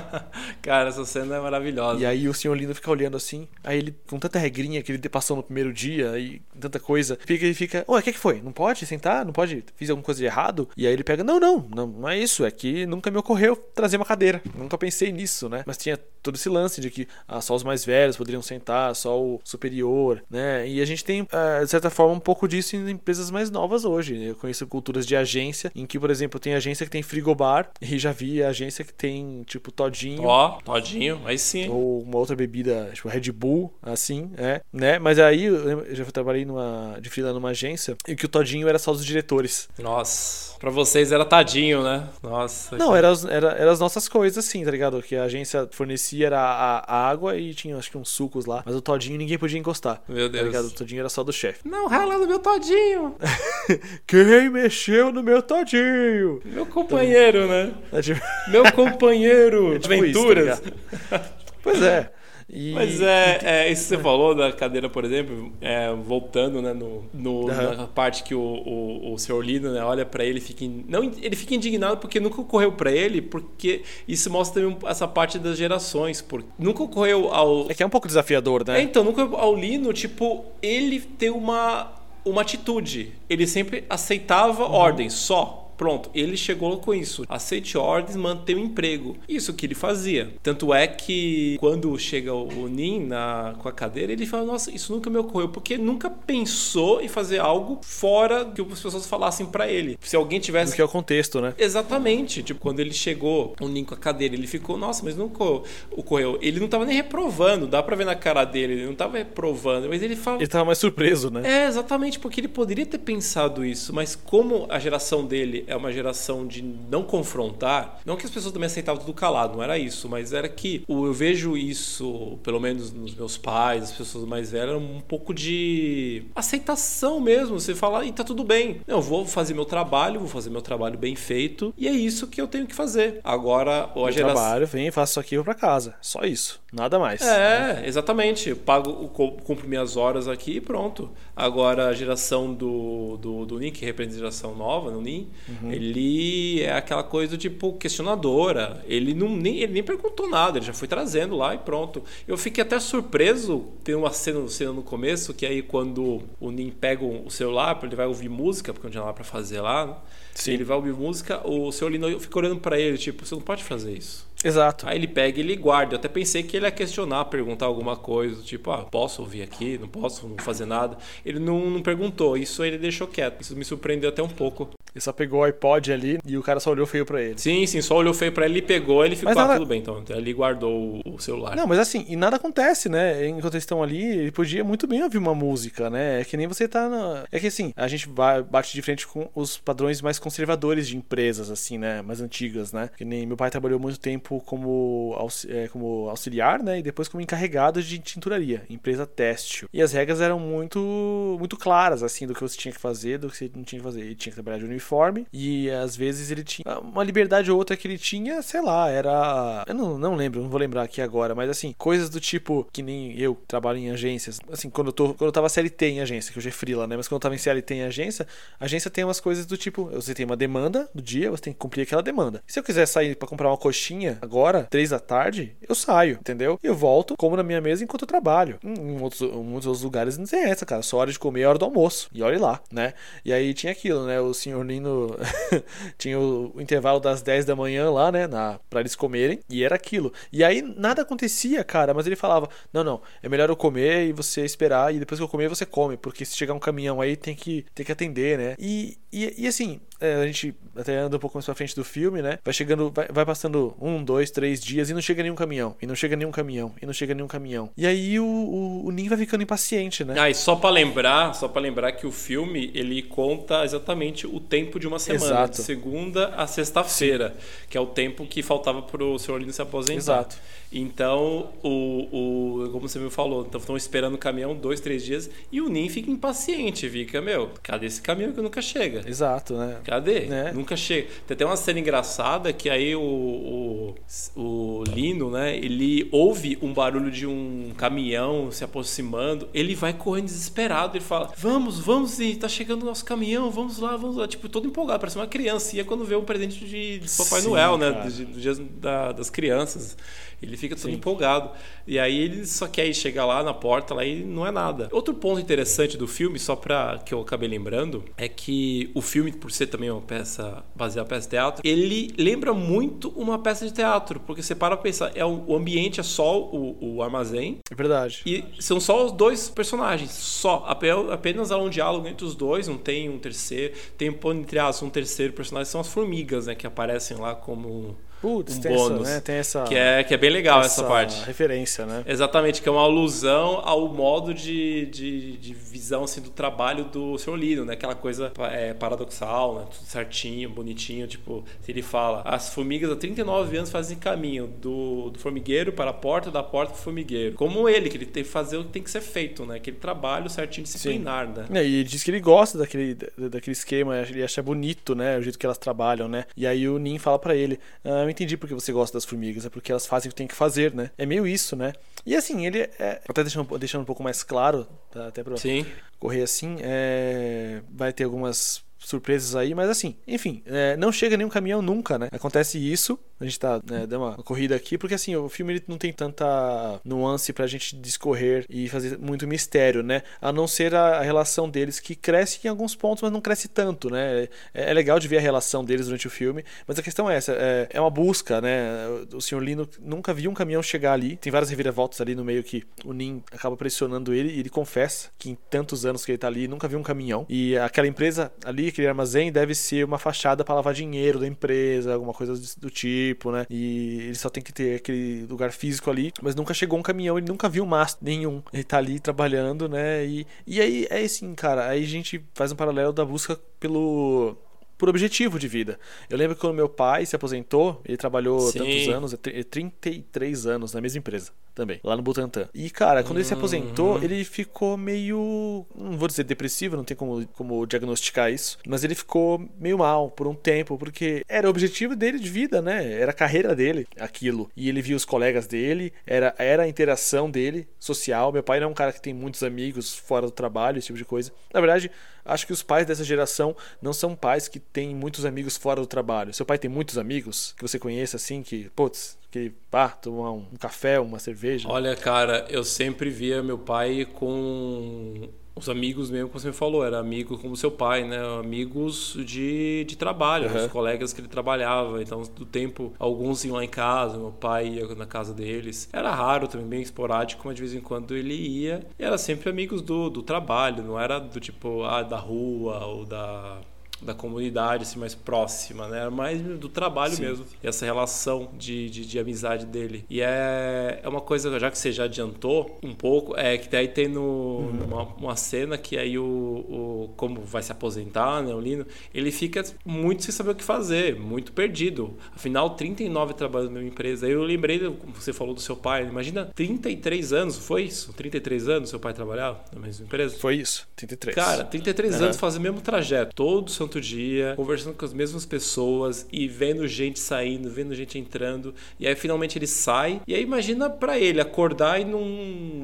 [0.61, 1.99] Cara, essa cena é maravilhosa.
[1.99, 5.09] E aí o senhor Lindo fica olhando assim, aí ele com tanta regrinha que ele
[5.09, 8.39] passou no primeiro dia e tanta coisa, fica ele fica, ué, o que que foi?
[8.41, 9.25] Não pode sentar?
[9.25, 9.63] Não pode?
[9.75, 10.69] Fiz alguma coisa de errado?
[10.77, 13.55] E aí ele pega, não, não, não não é isso, é que nunca me ocorreu
[13.55, 14.41] trazer uma cadeira.
[14.55, 15.63] Nunca pensei nisso, né?
[15.65, 19.19] Mas tinha todo esse lance de que ah, só os mais velhos poderiam sentar, só
[19.19, 20.67] o superior, né?
[20.67, 23.85] E a gente tem, ah, de certa forma, um pouco disso em empresas mais novas
[23.85, 24.21] hoje.
[24.21, 27.97] Eu conheço culturas de agência, em que, por exemplo, tem agência que tem frigobar, e
[27.97, 30.23] já vi agência que tem, tipo, todinho.
[30.23, 31.69] Ó, oh, todinho, aí sim.
[31.69, 34.99] Ou uma outra bebida, tipo, Red Bull, assim, é, né?
[34.99, 38.77] Mas aí eu já trabalhei numa, de fila numa agência, e que o todinho era
[38.77, 39.69] só dos diretores.
[39.79, 41.86] Nossa, pra vocês era tadinho, né?
[42.21, 42.77] Nossa.
[42.77, 45.01] Não, era, era, era as nossas coisas, assim, tá ligado?
[45.01, 48.63] Que a agência fornecia era a, a, água e tinha acho que uns sucos lá.
[48.65, 50.01] Mas o todinho ninguém podia encostar.
[50.07, 50.43] Meu Deus.
[50.43, 50.65] Tá ligado?
[50.65, 51.67] O todinho era só do chefe.
[51.67, 53.15] Não, rala no meu todinho.
[54.05, 56.41] Quem mexeu no meu todinho?
[56.45, 57.73] Meu companheiro, então, né?
[57.93, 58.21] É tipo...
[58.49, 59.73] Meu companheiro.
[59.77, 60.59] É tipo Aventuras.
[60.59, 60.71] Isso,
[61.09, 61.23] tá
[61.61, 62.11] pois é.
[62.49, 62.71] E...
[62.71, 67.03] Mas é, é, isso que você falou da cadeira, por exemplo, é, voltando né, no,
[67.13, 67.75] no uhum.
[67.75, 71.35] na parte que o, o, o senhor Lino né, olha para ele fica não ele
[71.35, 76.21] fica indignado porque nunca ocorreu para ele, porque isso mostra também essa parte das gerações,
[76.21, 78.79] porque nunca ocorreu ao É que é um pouco desafiador, né?
[78.79, 83.13] É, então, nunca ao Lino, tipo, ele ter uma uma atitude.
[83.29, 84.71] Ele sempre aceitava uhum.
[84.71, 85.66] ordens só.
[85.77, 87.23] Pronto, ele chegou com isso.
[87.29, 89.15] Aceite ordens, manter o emprego.
[89.29, 90.33] Isso que ele fazia.
[90.41, 94.91] Tanto é que quando chega o Nin na, com a cadeira, ele fala: Nossa, isso
[94.91, 99.67] nunca me ocorreu, porque nunca pensou em fazer algo fora que as pessoas falassem para
[99.67, 99.97] ele.
[100.01, 100.71] Se alguém tivesse.
[100.71, 101.53] Do que é o contexto, né?
[101.57, 102.41] Exatamente.
[102.41, 105.43] Tipo, quando ele chegou, o Nin com a cadeira, ele ficou: Nossa, mas nunca
[105.91, 106.39] ocorreu.
[106.41, 109.87] Ele não tava nem reprovando, dá pra ver na cara dele, ele não tava reprovando,
[109.89, 110.37] mas ele fala.
[110.37, 111.41] Ele tava mais surpreso, né?
[111.45, 115.91] É, exatamente, porque ele poderia ter pensado isso, mas como a geração dele é uma
[115.91, 120.07] geração de não confrontar, não que as pessoas também aceitavam tudo calado, não era isso,
[120.09, 124.81] mas era que eu vejo isso, pelo menos nos meus pais, as pessoas mais velhas,
[124.81, 127.59] um pouco de aceitação mesmo.
[127.59, 128.81] Você fala, e tá tudo bem.
[128.87, 132.39] Eu vou fazer meu trabalho, vou fazer meu trabalho bem feito, e é isso que
[132.39, 133.19] eu tenho que fazer.
[133.23, 134.35] Agora, a geração.
[134.35, 135.95] trabalho, vem, faço isso aqui e vou pra casa.
[136.01, 136.59] Só isso.
[136.71, 137.21] Nada mais.
[137.21, 137.83] É, né?
[137.85, 138.49] exatamente.
[138.49, 141.09] Eu pago, cumpro minhas horas aqui e pronto.
[141.35, 145.56] Agora, a geração do, do, do NIN, que representa a geração nova, no NIN, uhum.
[145.61, 145.71] Uhum.
[145.71, 148.83] Ele é aquela coisa tipo questionadora.
[148.87, 152.03] Ele não nem, ele nem perguntou nada, ele já foi trazendo lá e pronto.
[152.27, 156.69] Eu fiquei até surpreso, tem uma cena, cena no começo que aí quando o Nin
[156.69, 159.95] pega o celular, ele vai ouvir música, porque não tinha nada para fazer lá, né?
[160.33, 160.51] Sim.
[160.51, 163.63] ele vai ouvir música, o seu Lino fica olhando para ele, tipo, você não pode
[163.63, 164.27] fazer isso.
[164.43, 164.87] Exato.
[164.87, 165.95] Aí ele pega e ele guarda.
[165.95, 169.77] Eu até pensei que ele ia questionar, perguntar alguma coisa, tipo, ah, posso ouvir aqui?
[169.79, 170.97] Não posso não fazer nada.
[171.25, 173.41] Ele não, não perguntou, isso ele deixou quieto.
[173.41, 174.69] Isso me surpreendeu até um pouco.
[174.97, 177.37] Ele só pegou o iPod ali e o cara só olhou feio para ele.
[177.37, 179.53] Sim, sim, só olhou feio para ele e pegou, ele ficou, nada...
[179.53, 180.03] ah, tudo bem, então.
[180.09, 181.55] Ele guardou o celular.
[181.55, 183.27] Não, mas assim, e nada acontece, né?
[183.27, 186.19] Enquanto eles estão ali, ele podia muito bem ouvir uma música, né?
[186.19, 187.25] É que nem você tá na...
[187.31, 191.51] É que assim, a gente bate de frente com os padrões mais conservadores de empresas,
[191.51, 192.01] assim, né?
[192.01, 192.89] Mais antigas, né?
[192.97, 195.15] Que nem meu pai trabalhou muito tempo como,
[195.47, 196.79] é, como auxiliar, né?
[196.79, 199.69] E depois como encarregado de tinturaria, empresa têxtil.
[199.71, 203.29] E as regras eram muito, muito claras, assim, do que você tinha que fazer, do
[203.29, 204.01] que você não tinha que fazer.
[204.01, 204.86] Ele tinha que trabalhar de uniforme
[205.33, 209.63] e às vezes ele tinha uma liberdade ou outra que ele tinha, sei lá, era.
[209.67, 212.81] Eu não, não lembro, não vou lembrar aqui agora, mas assim, coisas do tipo que
[212.81, 214.39] nem eu trabalho em agências.
[214.51, 216.95] Assim, quando eu, tô, quando eu tava CLT em agência, que hoje é freela, né?
[216.95, 218.27] Mas quando eu tava em CLT em agência,
[218.59, 221.53] a agência tem umas coisas do tipo: você tem uma demanda do dia, você tem
[221.53, 222.41] que cumprir aquela demanda.
[222.47, 226.59] Se eu quiser sair para comprar uma coxinha agora, três da tarde, eu saio, entendeu?
[226.63, 228.59] E eu volto, como na minha mesa enquanto eu trabalho.
[228.63, 230.81] Em, em, outros, em muitos outros lugares não tem essa, cara.
[230.81, 232.09] Só hora de comer é hora do almoço.
[232.13, 232.93] E olhe lá, né?
[233.23, 234.19] E aí tinha aquilo, né?
[234.19, 234.63] O senhor
[235.97, 238.27] Tinha o, o, intervalo das 10 da manhã lá, né?
[238.27, 239.39] Na, pra eles comerem.
[239.49, 240.11] E era aquilo.
[240.31, 241.93] E aí nada acontecia, cara.
[241.93, 244.93] Mas ele falava: Não, não, é melhor eu comer e você esperar.
[244.93, 245.97] E depois que eu comer, você come.
[245.97, 248.55] Porque se chegar um caminhão aí, tem que, tem que atender, né?
[248.59, 251.83] E, e, e assim, é, a gente até anda um pouco mais pra frente do
[251.83, 252.37] filme, né?
[252.43, 255.87] Vai chegando, vai, vai, passando um, dois, três dias e não chega nenhum caminhão, e
[255.87, 257.69] não chega nenhum caminhão, e não chega nenhum caminhão.
[257.75, 260.15] E aí o, o, o Nin vai ficando impaciente, né?
[260.17, 264.39] Ah, e só para lembrar, só para lembrar que o filme ele conta exatamente o
[264.39, 265.57] tempo de uma semana, Exato.
[265.57, 267.35] de segunda a sexta-feira,
[267.69, 269.97] que é o tempo que faltava pro senhor Lino se aposentar.
[269.97, 270.37] Exato.
[270.71, 275.29] Então, o, o, como você me falou, então estão esperando o caminhão dois, três dias
[275.49, 279.06] e o Nin fica impaciente, fica, meu, cadê esse caminhão que nunca chega?
[279.07, 279.77] Exato, né?
[279.83, 280.21] Cadê?
[280.21, 280.51] Né?
[280.53, 281.07] Nunca chega.
[281.25, 283.95] Tem até uma cena engraçada que aí o, o,
[284.35, 290.25] o Lino, né, ele ouve um barulho de um caminhão se aproximando, ele vai correndo
[290.25, 294.27] desesperado, ele fala, vamos, vamos, e tá chegando o nosso caminhão, vamos lá, vamos lá,
[294.27, 297.49] tipo, todo empolgado, parece uma criança, ia quando vê um presente de, de Papai Sim,
[297.49, 299.97] Noel, né, do, do dia da, das crianças.
[300.41, 300.93] Ele fica todo Sim.
[300.93, 301.51] empolgado.
[301.85, 304.89] E aí ele só quer ir chegar lá na porta lá e não é nada.
[304.91, 309.31] Outro ponto interessante do filme, só para que eu acabei lembrando, é que o filme,
[309.31, 313.65] por ser também uma peça baseada em peça de teatro, ele lembra muito uma peça
[313.65, 317.01] de teatro, porque você para pra pensar, é o, o ambiente é só o, o,
[317.01, 317.59] armazém.
[317.69, 318.21] É verdade.
[318.25, 320.65] E são só os dois personagens, só.
[320.67, 323.73] Apenas há um diálogo entre os dois, não tem um terceiro.
[323.97, 328.57] Tem, entre aspas, um terceiro personagem, são as formigas, né, que aparecem lá como Putz,
[328.57, 329.01] um tem bônus.
[329.01, 329.21] Essa, né?
[329.21, 329.63] Tem essa.
[329.63, 331.23] Que é, que é bem legal essa, essa parte.
[331.25, 332.03] referência, né?
[332.05, 337.17] Exatamente, que é uma alusão ao modo de, de, de visão assim, do trabalho do
[337.17, 337.35] Sr.
[337.35, 337.73] Lino, né?
[337.73, 339.65] Aquela coisa é, paradoxal, né?
[339.71, 341.07] Tudo certinho, bonitinho.
[341.07, 345.93] Tipo, ele fala: as formigas há 39 anos fazem caminho do, do formigueiro para a
[345.93, 347.35] porta, da porta para o formigueiro.
[347.35, 349.57] Como ele, que ele tem que fazer o que tem que ser feito, né?
[349.57, 351.33] Aquele trabalho certinho disciplinar, Sim.
[351.49, 351.61] né?
[351.61, 355.17] É, e ele diz que ele gosta daquele, daquele esquema, ele acha bonito, né?
[355.17, 356.25] O jeito que elas trabalham, né?
[356.35, 357.59] E aí o Nin fala para ele.
[357.83, 360.27] Ah, eu entendi porque você gosta das formigas, é porque elas fazem o que tem
[360.27, 360.91] que fazer, né?
[360.97, 361.73] É meio isso, né?
[362.05, 363.01] E assim, ele é.
[363.07, 365.07] Até deixando, deixando um pouco mais claro, tá?
[365.07, 365.65] até pra Sim.
[365.99, 371.29] correr assim, é, vai ter algumas surpresas aí, mas assim, enfim, é, não chega nenhum
[371.29, 372.07] caminhão nunca, né?
[372.11, 375.63] Acontece isso, a gente tá né, dando uma corrida aqui, porque assim, o filme ele
[375.67, 380.03] não tem tanta nuance pra gente discorrer e fazer muito mistério, né?
[380.21, 383.47] A não ser a, a relação deles, que cresce em alguns pontos, mas não cresce
[383.47, 384.27] tanto, né?
[384.53, 387.15] É, é, legal de ver a relação deles durante o filme, mas a questão é
[387.15, 388.87] essa, é, é uma busca, né?
[389.13, 392.43] O senhor Lino nunca viu um caminhão chegar ali, tem várias reviravoltas ali no meio
[392.43, 396.17] que o Nin acaba pressionando ele e ele confessa que em tantos anos que ele
[396.17, 397.25] tá ali, nunca viu um caminhão.
[397.27, 401.93] E aquela empresa ali, aquele armazém deve ser uma fachada para lavar dinheiro da empresa,
[401.93, 403.45] alguma coisa do tipo, né?
[403.49, 407.17] E ele só tem que ter aquele lugar físico ali, mas nunca chegou um caminhão,
[407.17, 408.41] ele nunca viu mastro nenhum.
[408.51, 410.05] Ele tá ali trabalhando, né?
[410.05, 414.37] E, e aí é assim, cara, aí a gente faz um paralelo da busca pelo
[414.77, 415.79] por objetivo de vida.
[416.09, 418.59] Eu lembro que quando meu pai se aposentou, ele trabalhou Sim.
[418.59, 419.15] tantos anos,
[419.49, 422.47] 33 é anos na mesma empresa também, lá no Butantã.
[422.53, 423.17] E, cara, quando uhum.
[423.17, 424.03] ele se aposentou, uhum.
[424.03, 425.65] ele ficou meio.
[425.75, 430.11] Não vou dizer depressivo, não tem como, como diagnosticar isso, mas ele ficou meio mal
[430.11, 432.93] por um tempo, porque era o objetivo dele de vida, né?
[432.93, 434.51] Era a carreira dele, aquilo.
[434.55, 438.31] E ele via os colegas dele, era, era a interação dele social.
[438.31, 440.99] Meu pai não é um cara que tem muitos amigos fora do trabalho, esse tipo
[440.99, 441.31] de coisa.
[441.51, 441.89] Na verdade,
[442.23, 445.87] acho que os pais dessa geração não são pais que têm muitos amigos fora do
[445.87, 446.33] trabalho.
[446.33, 450.45] Seu pai tem muitos amigos que você conhece assim, que, putz, que pá, tomar um
[450.59, 451.67] café, uma cerveja?
[451.69, 456.85] Olha, cara, eu sempre via meu pai com os amigos mesmo, como você me falou,
[456.85, 458.17] era amigo como seu pai, né?
[458.39, 460.65] Amigos de, de trabalho, uhum.
[460.65, 462.01] os colegas que ele trabalhava.
[462.01, 465.89] Então, do tempo, alguns iam lá em casa, meu pai ia na casa deles.
[465.91, 468.85] Era raro também, bem esporádico, mas de vez em quando ele ia.
[468.97, 473.05] E era sempre amigos do, do trabalho, não era do tipo, ah, da rua ou
[473.05, 473.59] da
[474.01, 476.09] da comunidade assim, mais próxima, né?
[476.09, 477.23] Mais do trabalho Sim.
[477.23, 477.45] mesmo.
[477.63, 480.05] E essa relação de, de, de, amizade dele.
[480.09, 483.87] E é, é uma coisa, já que você já adiantou um pouco, é que daí
[483.87, 484.83] tem no, uhum.
[484.85, 487.13] uma, uma, cena que aí o, o.
[487.17, 488.53] Como vai se aposentar, né?
[488.53, 492.15] O Lino, ele fica muito sem saber o que fazer, muito perdido.
[492.35, 494.27] Afinal, 39 trabalhando na mesma empresa.
[494.27, 498.13] Eu lembrei, como você falou do seu pai, imagina 33 anos, foi isso?
[498.13, 500.37] 33 anos seu pai trabalhava na mesma empresa?
[500.37, 501.35] Foi isso, 33.
[501.35, 502.25] Cara, 33 uhum.
[502.25, 506.47] anos fazendo o mesmo trajeto, todo seu santo dia, conversando com as mesmas pessoas e
[506.47, 508.75] vendo gente saindo, vendo gente entrando.
[508.99, 510.21] E aí finalmente ele sai.
[510.27, 512.25] E aí imagina para ele acordar e não,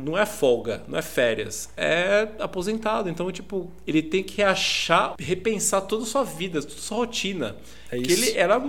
[0.03, 3.09] não é folga, não é férias, é aposentado.
[3.09, 7.55] Então, tipo, ele tem que achar, repensar toda a sua vida, toda a sua rotina.
[7.91, 8.59] É que ele era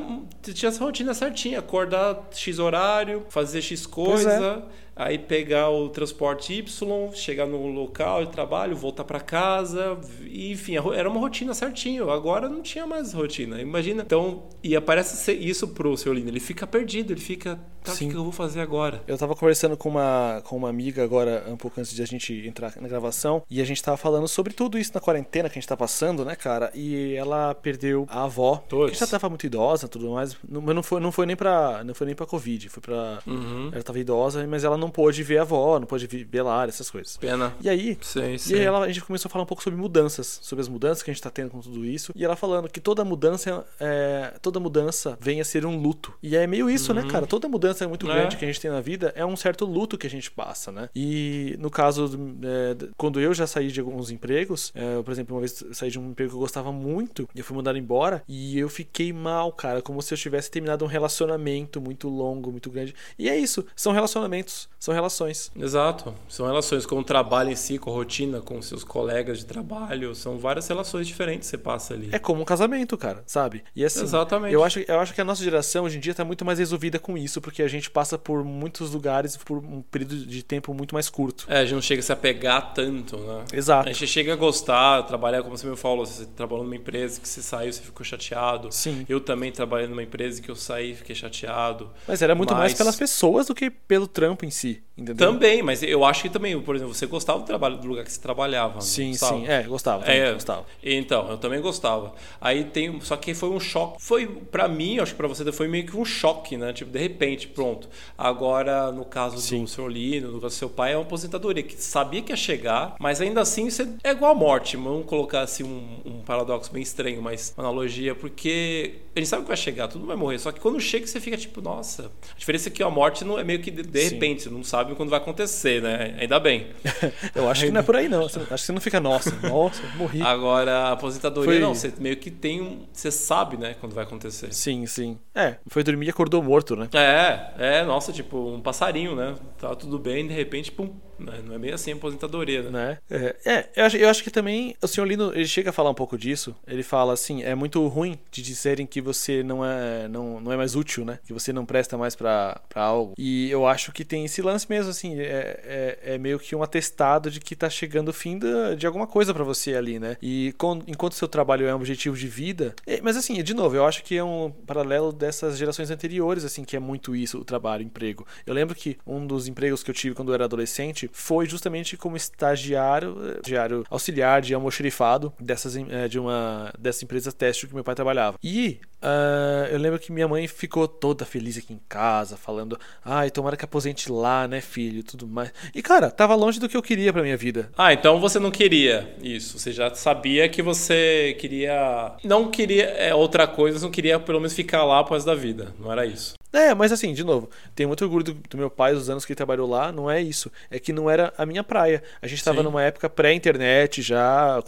[0.42, 4.62] tinha essa rotina certinha, acordar X horário, fazer X coisa
[4.96, 9.98] aí pegar o transporte Y, chegar no local de trabalho, voltar para casa,
[10.30, 12.10] enfim, era uma rotina certinho.
[12.10, 13.60] Agora não tinha mais rotina.
[13.60, 14.02] Imagina.
[14.02, 18.14] Então, e aparece isso pro seu Lino, ele fica perdido, ele fica, tá, o que
[18.14, 19.02] eu vou fazer agora?
[19.06, 22.46] Eu tava conversando com uma com uma amiga agora, um pouco antes de a gente
[22.46, 25.60] entrar na gravação, e a gente tava falando sobre tudo isso na quarentena que a
[25.60, 26.70] gente tá passando, né, cara?
[26.74, 28.92] E ela perdeu a avó, Todos.
[28.92, 31.94] que já tava muito idosa, tudo mais, mas não foi não foi nem para não
[31.94, 33.70] foi nem para covid, foi para uhum.
[33.72, 36.90] ela tava idosa, mas ela não pôde ver a avó, não pôde ver Lara, essas
[36.90, 37.16] coisas.
[37.16, 37.54] Pena.
[37.60, 38.54] E aí, sim, sim.
[38.54, 41.02] E aí ela, a gente começou a falar um pouco sobre mudanças, sobre as mudanças
[41.02, 42.12] que a gente tá tendo com tudo isso.
[42.14, 46.14] E ela falando que toda mudança é, toda mudança vem a ser um luto.
[46.22, 47.06] E é meio isso, né, uhum.
[47.06, 47.26] né, cara?
[47.26, 48.14] Toda mudança é muito é.
[48.14, 50.72] grande que a gente tem na vida é um certo luto que a gente passa,
[50.72, 50.88] né?
[50.94, 52.10] E no caso,
[52.42, 55.98] é, quando eu já saí de alguns empregos, é, por exemplo, uma vez saí de
[55.98, 59.52] um emprego que eu gostava muito e eu fui mandado embora e eu fiquei mal,
[59.52, 62.94] cara, como se eu tivesse terminado um relacionamento muito longo, muito grande.
[63.18, 65.50] E é isso, são relacionamentos, são relações.
[65.58, 66.14] Exato.
[66.28, 70.14] São relações com o trabalho em si, com a rotina, com seus colegas de trabalho.
[70.14, 72.10] São várias relações diferentes que você passa ali.
[72.12, 73.64] É como um casamento, cara, sabe?
[73.74, 74.52] E assim, Exatamente.
[74.52, 76.98] Eu acho, eu acho que a nossa geração hoje em dia está muito mais resolvida
[76.98, 80.94] com isso, porque a gente passa por muitos lugares por um período de tempo muito
[80.94, 81.46] mais curto.
[81.48, 83.44] É, a gente não chega a se apegar tanto, né?
[83.54, 83.88] Exato.
[83.88, 87.26] A gente chega a gostar, trabalhar, como você me falou, você trabalhou numa empresa que
[87.26, 88.68] você saiu, você ficou chateado.
[88.70, 89.06] Sim.
[89.08, 91.90] Eu também trabalhei numa empresa que eu saí e fiquei chateado.
[92.06, 92.58] Mas era muito Mas...
[92.58, 95.16] mais pelas pessoas do que pelo trampo em si, entendeu?
[95.16, 98.12] Também, mas eu acho que também, por exemplo, você gostava do trabalho do lugar que
[98.12, 98.80] você trabalhava.
[98.80, 99.36] Sim, gostava?
[99.36, 100.66] sim, é, gostava, é, gostava.
[100.82, 102.14] Então, eu também gostava.
[102.40, 105.68] Aí tem, só que foi um choque, foi para mim, acho que para você foi
[105.68, 106.72] meio que um choque, né?
[106.72, 107.88] Tipo, de repente, pronto.
[108.16, 109.62] Agora, no caso sim.
[109.62, 112.36] do seu Lino, no caso do seu pai, é uma aposentadoria que sabia que ia
[112.36, 114.76] chegar, mas ainda assim você é igual a morte.
[114.76, 119.42] Vamos colocar assim um, um paradoxo bem estranho, mas uma analogia, porque a gente sabe
[119.42, 120.38] que vai chegar, tudo vai morrer.
[120.38, 122.10] Só que quando chega, você fica tipo, nossa.
[122.34, 124.68] A diferença é que a morte não é meio que de, de repente, você não
[124.68, 126.16] sabe quando vai acontecer, né?
[126.18, 126.68] Ainda bem.
[127.34, 128.24] Eu acho que não é por aí, não.
[128.24, 130.22] Acho que você não fica, nossa, nossa, morri.
[130.22, 131.60] Agora, aposentadoria, foi...
[131.60, 131.74] não.
[131.74, 132.86] Você meio que tem um.
[132.90, 134.52] Você sabe, né, quando vai acontecer.
[134.52, 135.18] Sim, sim.
[135.34, 136.88] É, foi dormir e acordou morto, né?
[136.94, 139.34] É, é, nossa, tipo, um passarinho, né?
[139.58, 140.90] Tá tudo bem, de repente, pum?
[141.18, 142.70] Não é meio assim aposentadoria, né?
[142.70, 142.98] né?
[143.10, 145.90] É, é eu, acho, eu acho que também o senhor Lino ele chega a falar
[145.90, 146.54] um pouco disso.
[146.66, 150.56] Ele fala assim: é muito ruim de dizerem que você não é, não, não é
[150.56, 151.18] mais útil, né?
[151.26, 153.14] Que você não presta mais para algo.
[153.18, 155.18] E eu acho que tem esse lance mesmo, assim.
[155.18, 155.60] É,
[156.04, 159.06] é, é meio que um atestado de que tá chegando o fim de, de alguma
[159.06, 160.16] coisa para você ali, né?
[160.20, 162.74] E com, enquanto seu trabalho é um objetivo de vida.
[162.86, 166.64] É, mas assim, de novo, eu acho que é um paralelo dessas gerações anteriores, assim,
[166.64, 168.26] que é muito isso, o trabalho, o emprego.
[168.46, 171.96] Eu lembro que um dos empregos que eu tive quando eu era adolescente foi justamente
[171.96, 177.84] como estagiário, estagiário auxiliar de almoxerifado dessas, eh, de uma dessa empresa teste que meu
[177.84, 178.36] pai trabalhava.
[178.42, 183.30] E uh, eu lembro que minha mãe ficou toda feliz aqui em casa, falando: ai,
[183.30, 185.52] tomara que aposente lá, né, filho, tudo mais.
[185.72, 187.70] E cara, tava longe do que eu queria pra minha vida.
[187.78, 189.56] Ah, então você não queria isso.
[189.56, 192.16] Você já sabia que você queria.
[192.24, 195.72] Não queria é, outra coisa, não queria pelo menos ficar lá após da vida.
[195.78, 196.34] Não era isso.
[196.54, 199.32] É, mas assim, de novo, tem muito orgulho do, do meu pai, os anos que
[199.32, 200.50] ele trabalhou lá, não é isso.
[200.70, 202.02] É que não era a minha praia.
[202.22, 204.62] A gente estava numa época pré-internet já,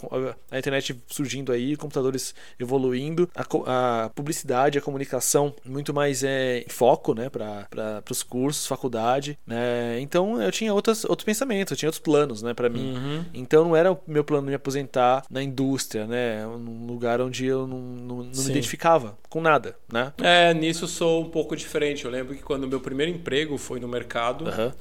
[0.51, 6.69] a internet surgindo aí, computadores evoluindo, a, a publicidade, a comunicação muito mais é, em
[6.69, 9.99] foco, né, para os cursos, faculdade, né?
[10.01, 12.95] Então eu tinha outras, outros pensamentos, eu tinha outros planos, né, para mim.
[12.95, 13.25] Uhum.
[13.33, 17.65] Então não era o meu plano me aposentar na indústria, né, num lugar onde eu
[17.65, 20.11] não, não, não me identificava com nada, né?
[20.17, 21.76] É, nisso sou um pouco diferente.
[22.05, 24.71] Eu lembro que quando meu primeiro emprego foi no mercado, uhum.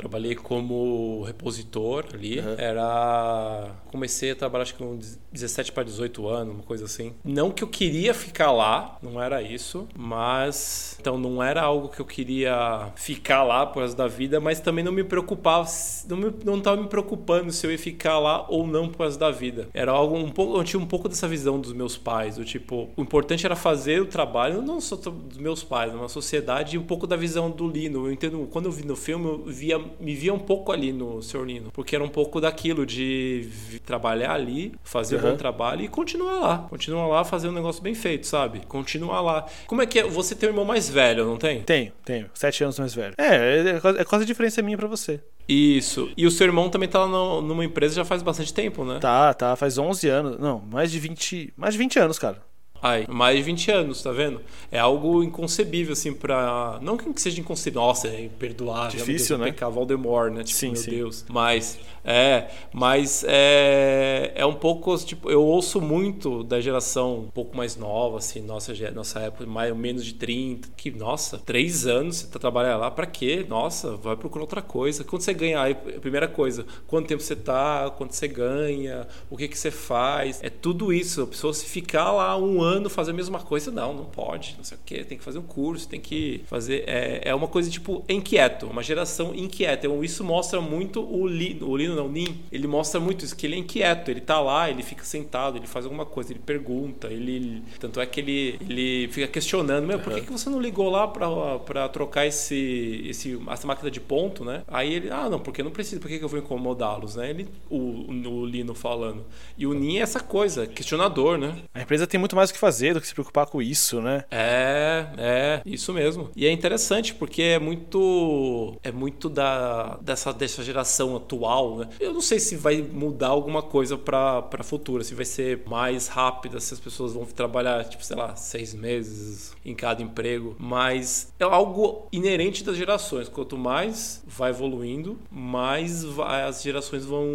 [0.00, 2.38] Trabalhei como repositor ali.
[2.38, 2.54] Uhum.
[2.56, 3.70] Era.
[3.90, 4.98] Comecei a trabalhar acho que com
[5.32, 7.12] 17 para 18 anos, uma coisa assim.
[7.24, 10.96] Não que eu queria ficar lá, não era isso, mas.
[11.00, 14.84] Então não era algo que eu queria ficar lá por causa da vida, mas também
[14.84, 15.68] não me preocupava,
[16.08, 19.18] não, me, não tava me preocupando se eu ia ficar lá ou não por causa
[19.18, 19.68] da vida.
[19.74, 20.58] Era algo um pouco.
[20.58, 24.00] Eu tinha um pouco dessa visão dos meus pais, do tipo, o importante era fazer
[24.00, 27.68] o trabalho, não só dos meus pais, numa sociedade, e um pouco da visão do
[27.68, 28.06] Lino.
[28.06, 31.22] Eu entendo, quando eu vi no filme, eu via me via um pouco ali no
[31.22, 31.44] Sr.
[31.44, 33.48] Nino, porque era um pouco daquilo de
[33.84, 35.28] trabalhar ali, fazer uhum.
[35.28, 36.58] um bom trabalho e continuar lá.
[36.70, 38.60] Continuar lá, fazer um negócio bem feito, sabe?
[38.66, 39.46] Continuar lá.
[39.66, 40.02] Como é que é?
[40.04, 41.62] Você tem um irmão mais velho, não tem?
[41.62, 42.30] Tenho, tenho.
[42.34, 43.14] Sete anos mais velho.
[43.18, 45.20] É, é, é quase a diferença minha para você.
[45.48, 46.10] Isso.
[46.16, 48.98] E o seu irmão também tá numa empresa já faz bastante tempo, né?
[49.00, 49.56] Tá, tá.
[49.56, 50.38] Faz 11 anos.
[50.38, 51.54] Não, mais de 20.
[51.56, 52.49] Mais de 20 anos, cara.
[52.82, 54.40] Ai, mais de 20 anos, tá vendo?
[54.70, 56.78] É algo inconcebível, assim, pra.
[56.82, 58.98] Não que seja inconcebível, nossa, é imperdoável.
[58.98, 59.52] Difícil, Deus, né?
[59.52, 60.42] Pecar Voldemort, né?
[60.44, 60.90] Tipo, sim, meu sim.
[60.90, 61.24] Deus.
[61.28, 67.56] Mas é, mas é, é um pouco, tipo, eu ouço muito da geração um pouco
[67.56, 72.16] mais nova, assim, nossa, nossa época, mais ou menos de 30, que, nossa, três anos
[72.16, 73.44] você tá trabalhando lá, pra quê?
[73.48, 75.04] Nossa, vai procurar outra coisa.
[75.04, 79.48] Quando você ganha, aí, primeira coisa, quanto tempo você tá, quanto você ganha, o que
[79.48, 81.22] que você faz, é tudo isso.
[81.22, 84.64] A pessoa se ficar lá um ano fazer a mesma coisa, não, não pode, não
[84.64, 87.70] sei o quê, tem que fazer um curso, tem que fazer, é, é uma coisa,
[87.70, 89.86] tipo, inquieto, uma geração inquieta.
[89.86, 93.46] Então, isso mostra muito o Lino, o Lino não, Nin, ele mostra muito isso, que
[93.46, 97.08] ele é inquieto, ele tá lá, ele fica sentado, ele faz alguma coisa, ele pergunta,
[97.08, 97.62] ele.
[97.78, 101.08] Tanto é que ele, ele fica questionando, meu, por que, que você não ligou lá
[101.08, 104.62] para trocar esse, esse, essa máquina de ponto, né?
[104.68, 107.30] Aí ele, ah, não, porque não precisa, por que, que eu vou incomodá-los, né?
[107.30, 109.24] Ele, o, o Lino falando.
[109.56, 111.56] E o Nin é essa coisa, questionador, né?
[111.74, 114.24] A empresa tem muito mais o que fazer do que se preocupar com isso, né?
[114.30, 116.30] É, é, isso mesmo.
[116.36, 121.88] E é interessante porque é muito é muito da dessa dessa geração atual, né?
[121.98, 126.08] Eu não sei se vai mudar alguma coisa para para futuro, se vai ser mais
[126.08, 131.32] rápida, se as pessoas vão trabalhar, tipo, sei lá, seis meses em cada emprego, mas
[131.38, 133.28] é algo inerente das gerações.
[133.28, 137.26] Quanto mais vai evoluindo, mais vai, as gerações vão,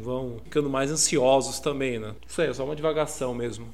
[0.00, 2.14] vão ficando mais ansiosos também, né?
[2.26, 3.66] Isso aí, é só uma divagação mesmo.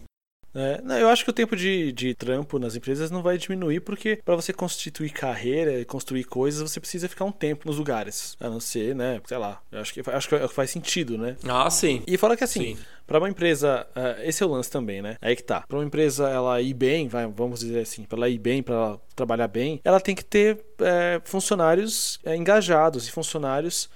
[0.55, 3.81] É, não, eu acho que o tempo de, de trampo nas empresas não vai diminuir,
[3.81, 8.37] porque para você constituir carreira e construir coisas, você precisa ficar um tempo nos lugares.
[8.41, 11.37] A não ser, né, sei lá, eu acho que, acho que faz sentido, né?
[11.49, 12.03] Ah, sim.
[12.07, 15.17] E fala que assim, para uma empresa, uh, esse é o lance também, né?
[15.21, 15.63] Aí que tá.
[15.63, 18.75] Para uma empresa ela ir bem, vai, vamos dizer assim, para ela ir bem, para
[18.75, 23.89] ela trabalhar bem, ela tem que ter é, funcionários é, engajados e funcionários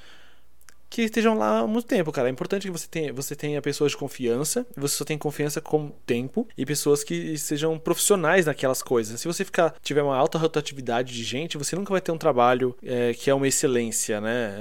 [0.88, 2.28] que estejam lá há muito tempo, cara.
[2.28, 5.90] É importante que você tenha, você tenha pessoas de confiança, você só tem confiança com
[6.06, 9.20] tempo e pessoas que sejam profissionais naquelas coisas.
[9.20, 12.76] Se você ficar tiver uma alta rotatividade de gente, você nunca vai ter um trabalho
[12.82, 14.58] é, que é uma excelência, né?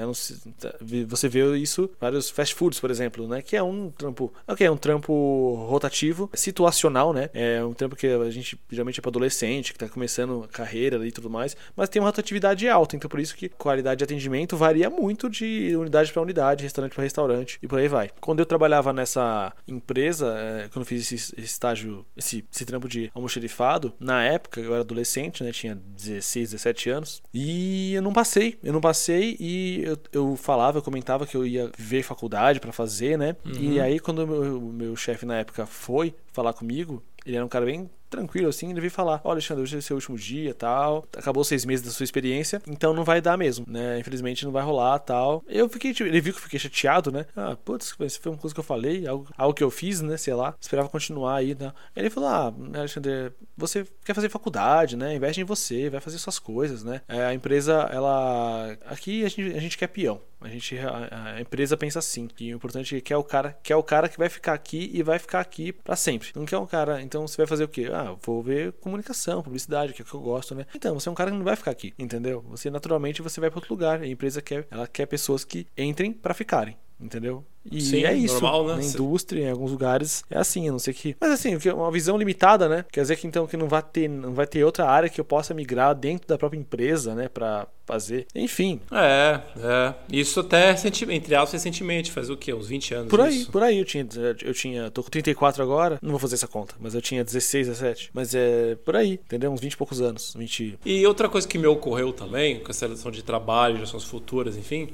[0.59, 0.75] Tá,
[1.07, 3.41] você vê isso vários fast foods, por exemplo, né?
[3.41, 7.29] Que é um trampo, ok, é um trampo rotativo, situacional, né?
[7.33, 11.05] É um trampo que a gente geralmente é para adolescente que está começando a carreira
[11.05, 14.57] e tudo mais, mas tem uma rotatividade alta, então por isso que qualidade de atendimento
[14.57, 18.09] varia muito de unidade para unidade, restaurante para restaurante e por aí vai.
[18.19, 22.87] Quando eu trabalhava nessa empresa, é, quando eu fiz esse, esse estágio, esse, esse trampo
[22.87, 25.51] de almoxerifado, na época eu era adolescente, né?
[25.51, 27.23] Tinha 16, 17 anos.
[27.33, 28.57] E eu não passei.
[28.63, 32.71] Eu não passei e eu, eu falava, eu comentava que eu ia ver faculdade para
[32.71, 33.35] fazer, né?
[33.45, 33.53] Uhum.
[33.53, 37.49] E aí quando o meu, meu chefe na época foi falar comigo, ele era um
[37.49, 41.05] cara bem tranquilo, assim, ele veio falar: Olha, Alexandre, hoje é seu último dia tal.
[41.17, 43.99] Acabou seis meses da sua experiência, então não vai dar mesmo, né?
[43.99, 45.43] Infelizmente não vai rolar tal.
[45.47, 47.25] Eu fiquei, tipo, ele viu que eu fiquei chateado, né?
[47.35, 50.17] Ah, putz, isso foi uma coisa que eu falei, algo, algo que eu fiz, né?
[50.17, 51.73] Sei lá, esperava continuar aí, né?
[51.95, 55.15] Ele falou: Ah, Alexandre, você quer fazer faculdade, né?
[55.15, 57.01] Investe em você, vai fazer suas coisas, né?
[57.07, 58.77] É, a empresa, ela.
[58.85, 60.21] Aqui a gente, a gente quer peão.
[60.45, 63.57] A gente a, a, empresa pensa assim, que o importante é que é o cara,
[63.63, 66.29] que é o cara que vai ficar aqui e vai ficar aqui para sempre.
[66.35, 67.89] Não quer um cara, então você vai fazer o quê?
[67.91, 70.65] Ah, vou ver comunicação, publicidade, que é o que eu gosto, né?
[70.75, 72.43] Então, você é um cara que não vai ficar aqui, entendeu?
[72.49, 74.01] Você naturalmente você vai para outro lugar.
[74.01, 76.77] A empresa quer, ela quer pessoas que entrem para ficarem.
[76.99, 77.43] Entendeu?
[77.71, 78.35] E Sim, é isso.
[78.35, 78.75] normal, né?
[78.75, 81.15] Na indústria, em alguns lugares, é assim, a não sei que.
[81.19, 82.85] Mas assim, é uma visão limitada, né?
[82.91, 85.25] Quer dizer que então que não vai ter, não vai ter outra área que eu
[85.25, 87.27] possa migrar dentro da própria empresa, né?
[87.27, 88.27] Pra fazer.
[88.35, 89.93] Enfim, É, é.
[90.11, 92.53] Isso até, recenti- entre aspas, recentemente, faz o quê?
[92.53, 93.51] Uns 20 anos por aí, isso.
[93.51, 94.07] por aí eu tinha,
[94.43, 97.67] eu tinha, tô com 34 agora, não vou fazer essa conta, mas eu tinha 16,
[97.67, 98.09] 17.
[98.13, 99.51] Mas é por aí, entendeu?
[99.51, 100.77] Uns 20 e poucos anos, 20.
[100.85, 104.89] E outra coisa que me ocorreu também, com a seleção de trabalho, gerações futuras, enfim,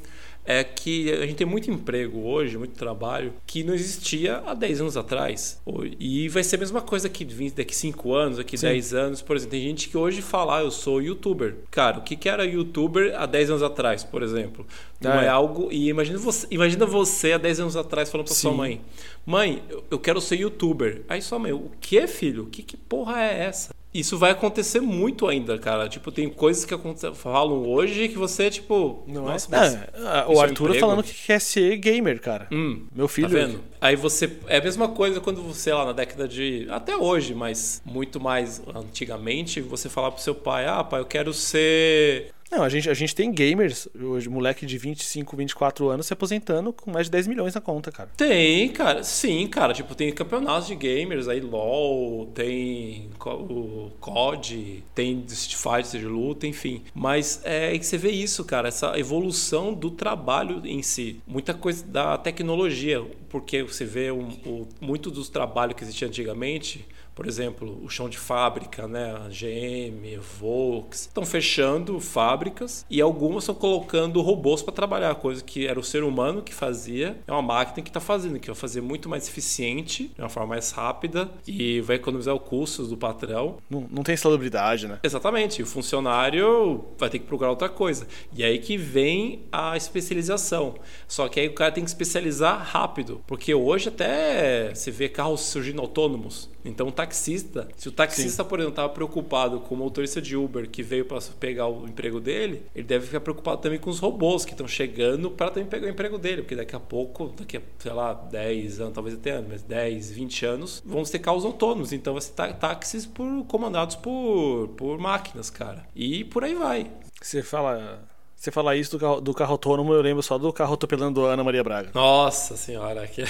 [0.45, 4.81] é que a gente tem muito emprego hoje, muito trabalho, que não existia há 10
[4.81, 5.61] anos atrás.
[5.99, 8.67] E vai ser a mesma coisa daqui 20, daqui 5 anos, daqui Sim.
[8.67, 9.21] 10 anos.
[9.21, 11.55] Por exemplo, tem gente que hoje fala, ah, eu sou youtuber.
[11.69, 14.65] Cara, o que, que era youtuber há 10 anos atrás, por exemplo?
[14.99, 15.29] Não é, é.
[15.29, 15.69] algo.
[15.71, 18.57] E imagina você, imagina você há 10 anos atrás falando pra sua Sim.
[18.57, 18.81] mãe:
[19.25, 21.01] Mãe, eu- eu quero ser youtuber.
[21.07, 22.45] Aí sua mãe, o que, filho?
[22.47, 23.70] Que, que porra é essa?
[23.93, 25.89] Isso vai acontecer muito ainda, cara.
[25.89, 26.73] Tipo, tem coisas que
[27.13, 29.03] falam hoje que você, tipo.
[29.05, 29.59] Não nossa, é?
[29.59, 32.47] mas É, isso o é um Arthur falando que quer ser gamer, cara.
[32.51, 33.27] Hum, Meu filho.
[33.27, 33.61] Tá vendo?
[33.81, 34.31] Aí você.
[34.47, 36.67] É a mesma coisa quando você, lá na década de.
[36.69, 41.33] Até hoje, mas muito mais antigamente, você falar pro seu pai: Ah, pai, eu quero
[41.33, 42.31] ser.
[42.51, 46.73] Não, a gente, a gente tem gamers, hoje, moleque de 25, 24 anos se aposentando
[46.73, 48.09] com mais de 10 milhões na conta, cara.
[48.17, 49.03] Tem, cara.
[49.03, 49.73] Sim, cara.
[49.73, 56.45] Tipo, tem campeonatos de gamers aí, LOL, tem o COD, tem Street Fighter de luta,
[56.45, 56.83] enfim.
[56.93, 61.21] Mas é que você vê isso, cara, essa evolução do trabalho em si.
[61.25, 66.85] Muita coisa da tecnologia, porque você vê um, o, muito dos trabalhos que existiam antigamente.
[67.13, 69.13] Por exemplo, o chão de fábrica, né?
[69.13, 75.67] A GM, Volks, estão fechando fábricas e algumas estão colocando robôs para trabalhar, coisa que
[75.67, 78.81] era o ser humano que fazia, é uma máquina que está fazendo, que vai fazer
[78.81, 83.57] muito mais eficiente, de uma forma mais rápida e vai economizar os custos do patrão.
[83.69, 84.99] Não, não tem salubridade, né?
[85.03, 88.07] Exatamente, o funcionário vai ter que procurar outra coisa.
[88.33, 90.75] E aí que vem a especialização.
[91.07, 95.41] Só que aí o cara tem que especializar rápido, porque hoje até você vê carros
[95.41, 96.49] surgindo autônomos.
[96.63, 100.69] Então o taxista, se o taxista, por exemplo, estava preocupado com o motorista de Uber
[100.69, 104.45] que veio para pegar o emprego dele, ele deve ficar preocupado também com os robôs
[104.45, 107.61] que estão chegando para também pegar o emprego dele, porque daqui a pouco, daqui a,
[107.79, 111.91] sei lá, 10 anos, talvez até anos, mas 10, 20 anos, vão ter carros autônomos.
[111.91, 115.87] Então vai ser tá- táxis por, comandados por, por máquinas, cara.
[115.95, 116.91] E por aí vai.
[117.21, 118.07] Você fala.
[118.35, 121.33] Você fala isso do carro, do carro autônomo, eu lembro só do carro atropelando a
[121.33, 121.91] Ana Maria Braga.
[121.93, 123.23] Nossa senhora, que...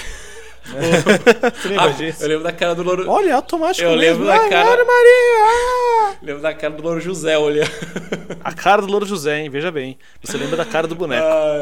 [0.64, 2.22] Você lembra Ah, disso?
[2.22, 3.10] eu lembro da cara do Louro.
[3.10, 4.24] Olha, automático Eu mesmo.
[4.24, 5.42] lembro da Ai, cara- Maria!
[5.44, 6.14] ah!
[6.22, 7.70] Lembro da cara do Louro José olhando.
[8.44, 9.50] A cara do Louro José, hein?
[9.50, 9.98] Veja bem.
[10.22, 11.24] Você lembra da cara do boneco.
[11.26, 11.52] Ah,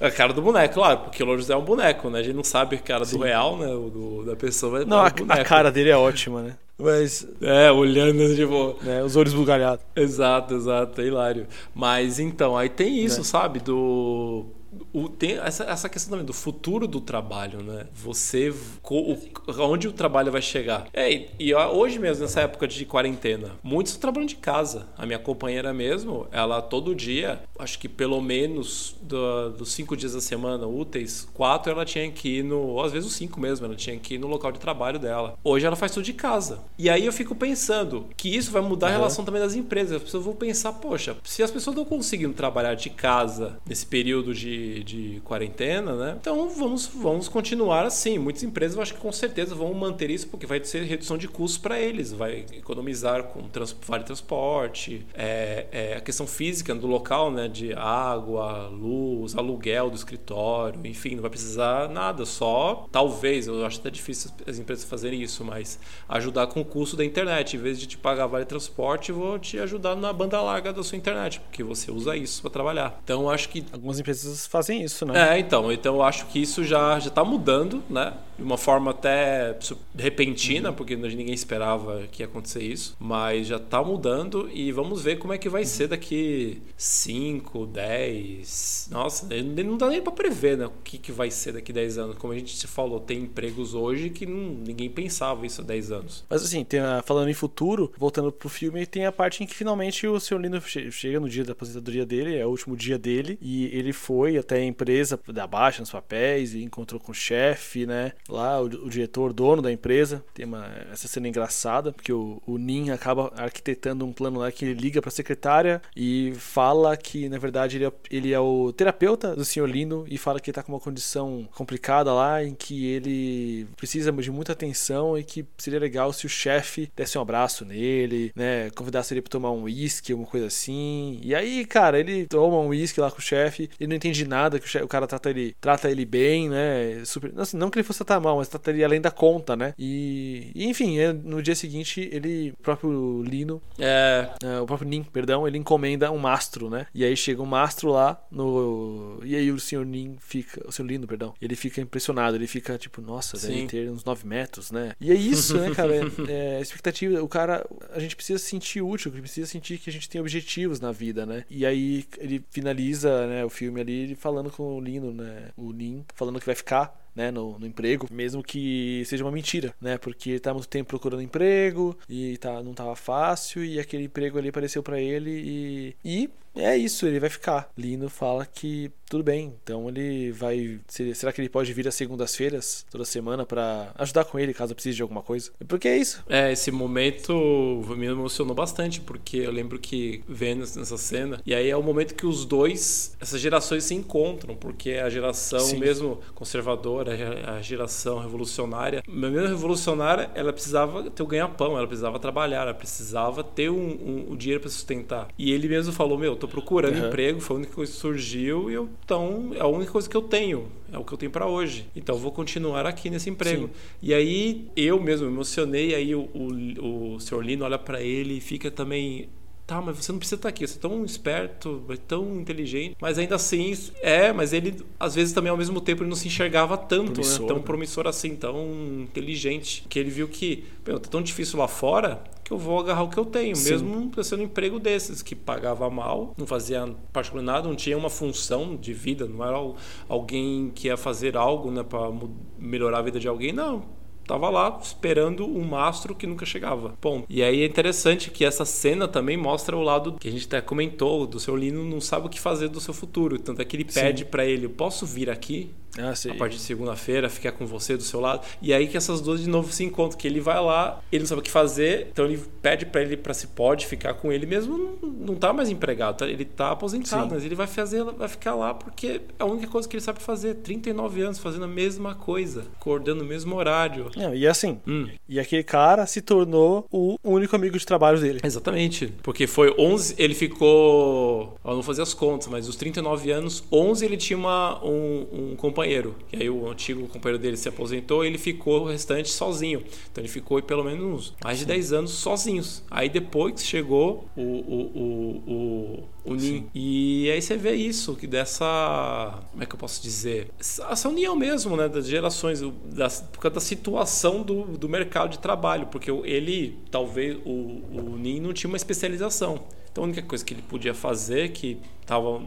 [0.00, 0.06] é.
[0.06, 2.18] A cara do boneco, claro, porque o Louro José é um boneco, né?
[2.18, 3.68] A gente não sabe a cara do real, né?
[3.68, 4.72] O do- da pessoa.
[4.72, 6.56] mas Não, é um a, a cara dele é ótima, né?
[6.82, 8.76] Mas, É, olhando, tipo.
[8.82, 9.84] né, os olhos bugalhados.
[9.94, 11.46] Exato, exato, é hilário.
[11.74, 13.24] Mas então, aí tem isso, Né?
[13.24, 13.60] sabe?
[13.60, 14.46] Do.
[14.92, 17.86] O, tem essa, essa questão também do futuro do trabalho, né?
[17.94, 18.52] Você.
[18.82, 19.18] co- o-
[19.60, 20.86] onde o trabalho vai chegar.
[20.92, 24.86] É, e, e hoje mesmo, nessa época de quarentena, muitos estão trabalhando de casa.
[24.96, 30.12] A minha companheira mesmo, ela todo dia, acho que pelo menos do- dos cinco dias
[30.12, 32.58] da semana úteis, quatro ela tinha que ir no.
[32.60, 35.36] Ou às vezes os cinco mesmo, ela tinha que ir no local de trabalho dela.
[35.42, 36.60] Hoje ela faz tudo de casa.
[36.78, 38.96] E aí eu fico pensando que isso vai mudar a Uhum.
[38.96, 39.96] relação também das empresas.
[39.96, 44.34] As pessoas vão pensar, poxa, se as pessoas não conseguindo trabalhar de casa nesse período
[44.34, 46.16] de, de quarentena, né?
[46.20, 48.18] Então vamos, vamos continuar assim.
[48.18, 51.26] Muitas empresas eu acho que com certeza vão manter isso porque vai ser redução de
[51.26, 56.86] custos para eles, vai economizar com trans, vale transporte, é, é, a questão física do
[56.86, 57.48] local, né?
[57.48, 63.80] De água, luz, aluguel do escritório, enfim, não vai precisar nada, só talvez, eu acho
[63.80, 67.56] até difícil as empresas fazerem isso, mas ajudar com o custo da internet.
[67.56, 70.96] Em vez de te pagar vale transporte, vou te ajudar na banda larga da sua
[70.96, 73.00] internet, porque você usa isso para trabalhar.
[73.02, 75.36] Então acho que Algumas empresas fazem isso, né?
[75.36, 78.12] é, então, então eu acho que isso já já está mudando, né?
[78.40, 79.54] De uma forma até
[79.96, 85.18] repentina, porque ninguém esperava que ia acontecer isso, mas já está mudando e vamos ver
[85.18, 88.88] como é que vai ser daqui 5, 10.
[88.90, 89.28] Nossa,
[89.64, 90.66] não dá nem para prever, né?
[90.66, 92.16] O que, que vai ser daqui 10 anos.
[92.16, 95.92] Como a gente se falou, tem empregos hoje que não, ninguém pensava isso há 10
[95.92, 96.24] anos.
[96.28, 100.06] Mas assim, a- falando em futuro, voltando pro filme, tem a parte em que finalmente
[100.06, 100.38] o Sr.
[100.38, 103.92] Lino che- chega no dia da aposentadoria dele, é o último dia dele, e ele
[103.92, 108.12] foi até a empresa da baixa nos papéis e encontrou com o chefe, né?
[108.30, 110.24] Lá, o, o diretor, dono da empresa.
[110.34, 114.64] Tem uma, essa cena engraçada, porque o, o Nin acaba arquitetando um plano lá que
[114.64, 119.34] ele liga pra secretária e fala que, na verdade, ele é, ele é o terapeuta
[119.34, 119.66] do Sr.
[119.66, 124.12] Lino e fala que ele tá com uma condição complicada lá, em que ele precisa
[124.12, 128.70] de muita atenção e que seria legal se o chefe desse um abraço nele, né?
[128.70, 131.20] Convidasse ele pra tomar um uísque, alguma coisa assim.
[131.22, 134.58] E aí, cara, ele toma um uísque lá com o chefe, ele não entende nada,
[134.58, 137.04] que o, chefe, o cara trata ele, trata ele bem, né?
[137.04, 139.74] Super, assim, não que ele fosse tratar mal, mas trata ele além da conta, né?
[139.78, 144.28] E, e enfim, é, no dia seguinte, ele, o próprio Lino, É.
[144.42, 146.86] é, o próprio Nin, perdão, ele encomenda um mastro, né?
[146.94, 149.20] E aí chega um mastro lá no.
[149.24, 150.66] E aí o senhor Nin fica.
[150.66, 151.34] O senhor Lino, perdão.
[151.40, 153.66] Ele fica impressionado, ele fica tipo, nossa, deve Sim.
[153.66, 154.92] ter uns 9 metros, né?
[155.00, 155.90] E é isso, né, cara?
[156.28, 157.66] É, é, expectativa, o cara.
[157.92, 160.80] A gente precisa se sentir útil, a gente precisa sentir que a gente tem objetivos
[160.80, 161.44] na vida, né?
[161.50, 165.48] E aí ele finaliza né, o filme ali falando com o Lino, né?
[165.56, 169.74] O Nin falando que vai ficar né, no, no emprego, mesmo que seja uma mentira,
[169.80, 169.98] né?
[169.98, 174.38] Porque ele tá muito tempo procurando emprego e tá, não tava fácil e aquele emprego
[174.38, 177.70] ali apareceu pra ele e, e é isso, ele vai ficar.
[177.76, 180.78] Lino fala que tudo bem, então ele vai.
[180.86, 184.72] se- Será que ele pode vir às segundas-feiras, toda semana, pra ajudar com ele caso
[184.72, 185.50] precise de alguma coisa?
[185.66, 186.22] Porque é isso.
[186.28, 191.68] É, esse momento me emocionou bastante, porque eu lembro que vendo nessa cena, e aí
[191.68, 195.78] é o momento que os dois, essas gerações se encontram, porque a geração Sim.
[195.78, 197.12] mesmo conservadora,
[197.56, 203.42] a geração revolucionária, mesmo revolucionária, ela precisava ter o ganha-pão, ela precisava trabalhar, ela precisava
[203.42, 205.28] ter um, um- o dinheiro para sustentar.
[205.38, 207.06] E ele mesmo falou: Meu, tô procurando Uhum.
[207.08, 210.16] emprego, foi a única coisa que surgiu, e eu, então é a única coisa que
[210.16, 211.86] eu tenho, é o que eu tenho para hoje.
[211.94, 213.66] Então vou continuar aqui nesse emprego.
[213.66, 213.70] Sim.
[214.02, 218.38] E aí eu mesmo me emocionei, aí o, o, o senhor Lino olha pra ele
[218.38, 219.28] e fica também.
[219.66, 222.96] Tá, mas você não precisa estar aqui, você é tão esperto, é tão inteligente.
[223.00, 223.72] Mas ainda assim,
[224.02, 227.40] é, mas ele, às vezes também ao mesmo tempo, ele não se enxergava tanto, Promissor,
[227.42, 227.46] né?
[227.46, 227.62] Tão né?
[227.62, 228.66] promissor assim, tão
[229.00, 229.84] inteligente.
[229.88, 232.20] Que ele viu que, meu, tá tão difícil lá fora
[232.50, 233.70] que eu vou agarrar o que eu tenho, Sim.
[233.70, 236.80] mesmo sendo um emprego desses, que pagava mal, não fazia
[237.12, 239.76] particularmente nada, não tinha uma função de vida, não era al-
[240.08, 242.10] alguém que ia fazer algo né, para
[242.58, 243.84] melhorar a vida de alguém, não.
[244.26, 246.94] Tava lá esperando um mastro que nunca chegava.
[247.02, 250.46] Bom, e aí é interessante que essa cena também mostra o lado que a gente
[250.46, 253.38] até comentou, do seu Lino não sabe o que fazer do seu futuro.
[253.40, 254.00] Tanto é que ele Sim.
[254.00, 255.70] pede para ele: posso vir aqui?
[256.02, 258.46] Ah, a partir de segunda-feira, ficar com você do seu lado.
[258.60, 261.28] E aí que essas duas de novo se encontram, que ele vai lá, ele não
[261.28, 264.46] sabe o que fazer, então ele pede pra ele para se pode ficar com ele
[264.46, 266.26] mesmo, não, não tá mais empregado, tá?
[266.28, 267.34] ele tá aposentado, Sim.
[267.34, 270.20] mas ele vai fazer, vai ficar lá porque é a única coisa que ele sabe
[270.20, 274.10] fazer, 39 anos fazendo a mesma coisa, acordando no mesmo horário.
[274.16, 275.08] Não, e assim, Hum.
[275.28, 278.40] e aquele cara se tornou o único amigo de trabalho dele.
[278.42, 279.12] Exatamente.
[279.22, 281.58] Porque foi 11, ele ficou.
[281.64, 285.56] Eu não fazia as contas, mas os 39 anos, 11 ele tinha uma, um, um
[285.56, 285.89] companheiro.
[286.32, 289.82] E aí o antigo companheiro dele se aposentou e ele ficou o restante sozinho.
[290.10, 292.84] Então ele ficou pelo menos mais de 10 anos sozinhos.
[292.90, 296.68] Aí depois chegou o, o, o, o, o Nin.
[296.74, 299.40] E aí você vê isso, que dessa.
[299.50, 300.48] Como é que eu posso dizer?
[300.58, 301.88] Essa união mesmo, né?
[301.88, 305.86] Das gerações, das, por causa da situação do, do mercado de trabalho.
[305.86, 309.64] Porque ele, talvez, o, o Nin não tinha uma especialização.
[309.92, 312.42] Então a única coisa que ele podia fazer, que estava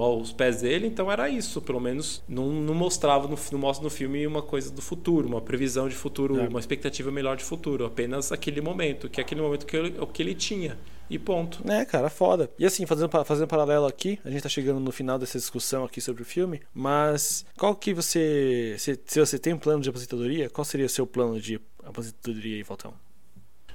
[0.00, 1.60] aos pés dele, então era isso.
[1.60, 5.40] Pelo menos não, não mostrava, no, não mostra no filme uma coisa do futuro, uma
[5.40, 6.48] previsão de futuro, É.
[6.48, 7.84] uma expectativa melhor de futuro.
[7.86, 10.78] Apenas aquele momento, que é aquele momento que ele, o que ele tinha.
[11.10, 11.60] E ponto.
[11.70, 12.50] É, cara, foda.
[12.58, 16.00] E assim, fazendo, fazendo paralelo aqui, a gente tá chegando no final dessa discussão aqui
[16.00, 18.76] sobre o filme, mas qual que você.
[18.78, 22.56] Se, se você tem um plano de aposentadoria, qual seria o seu plano de aposentadoria
[22.56, 22.94] aí, Faltão?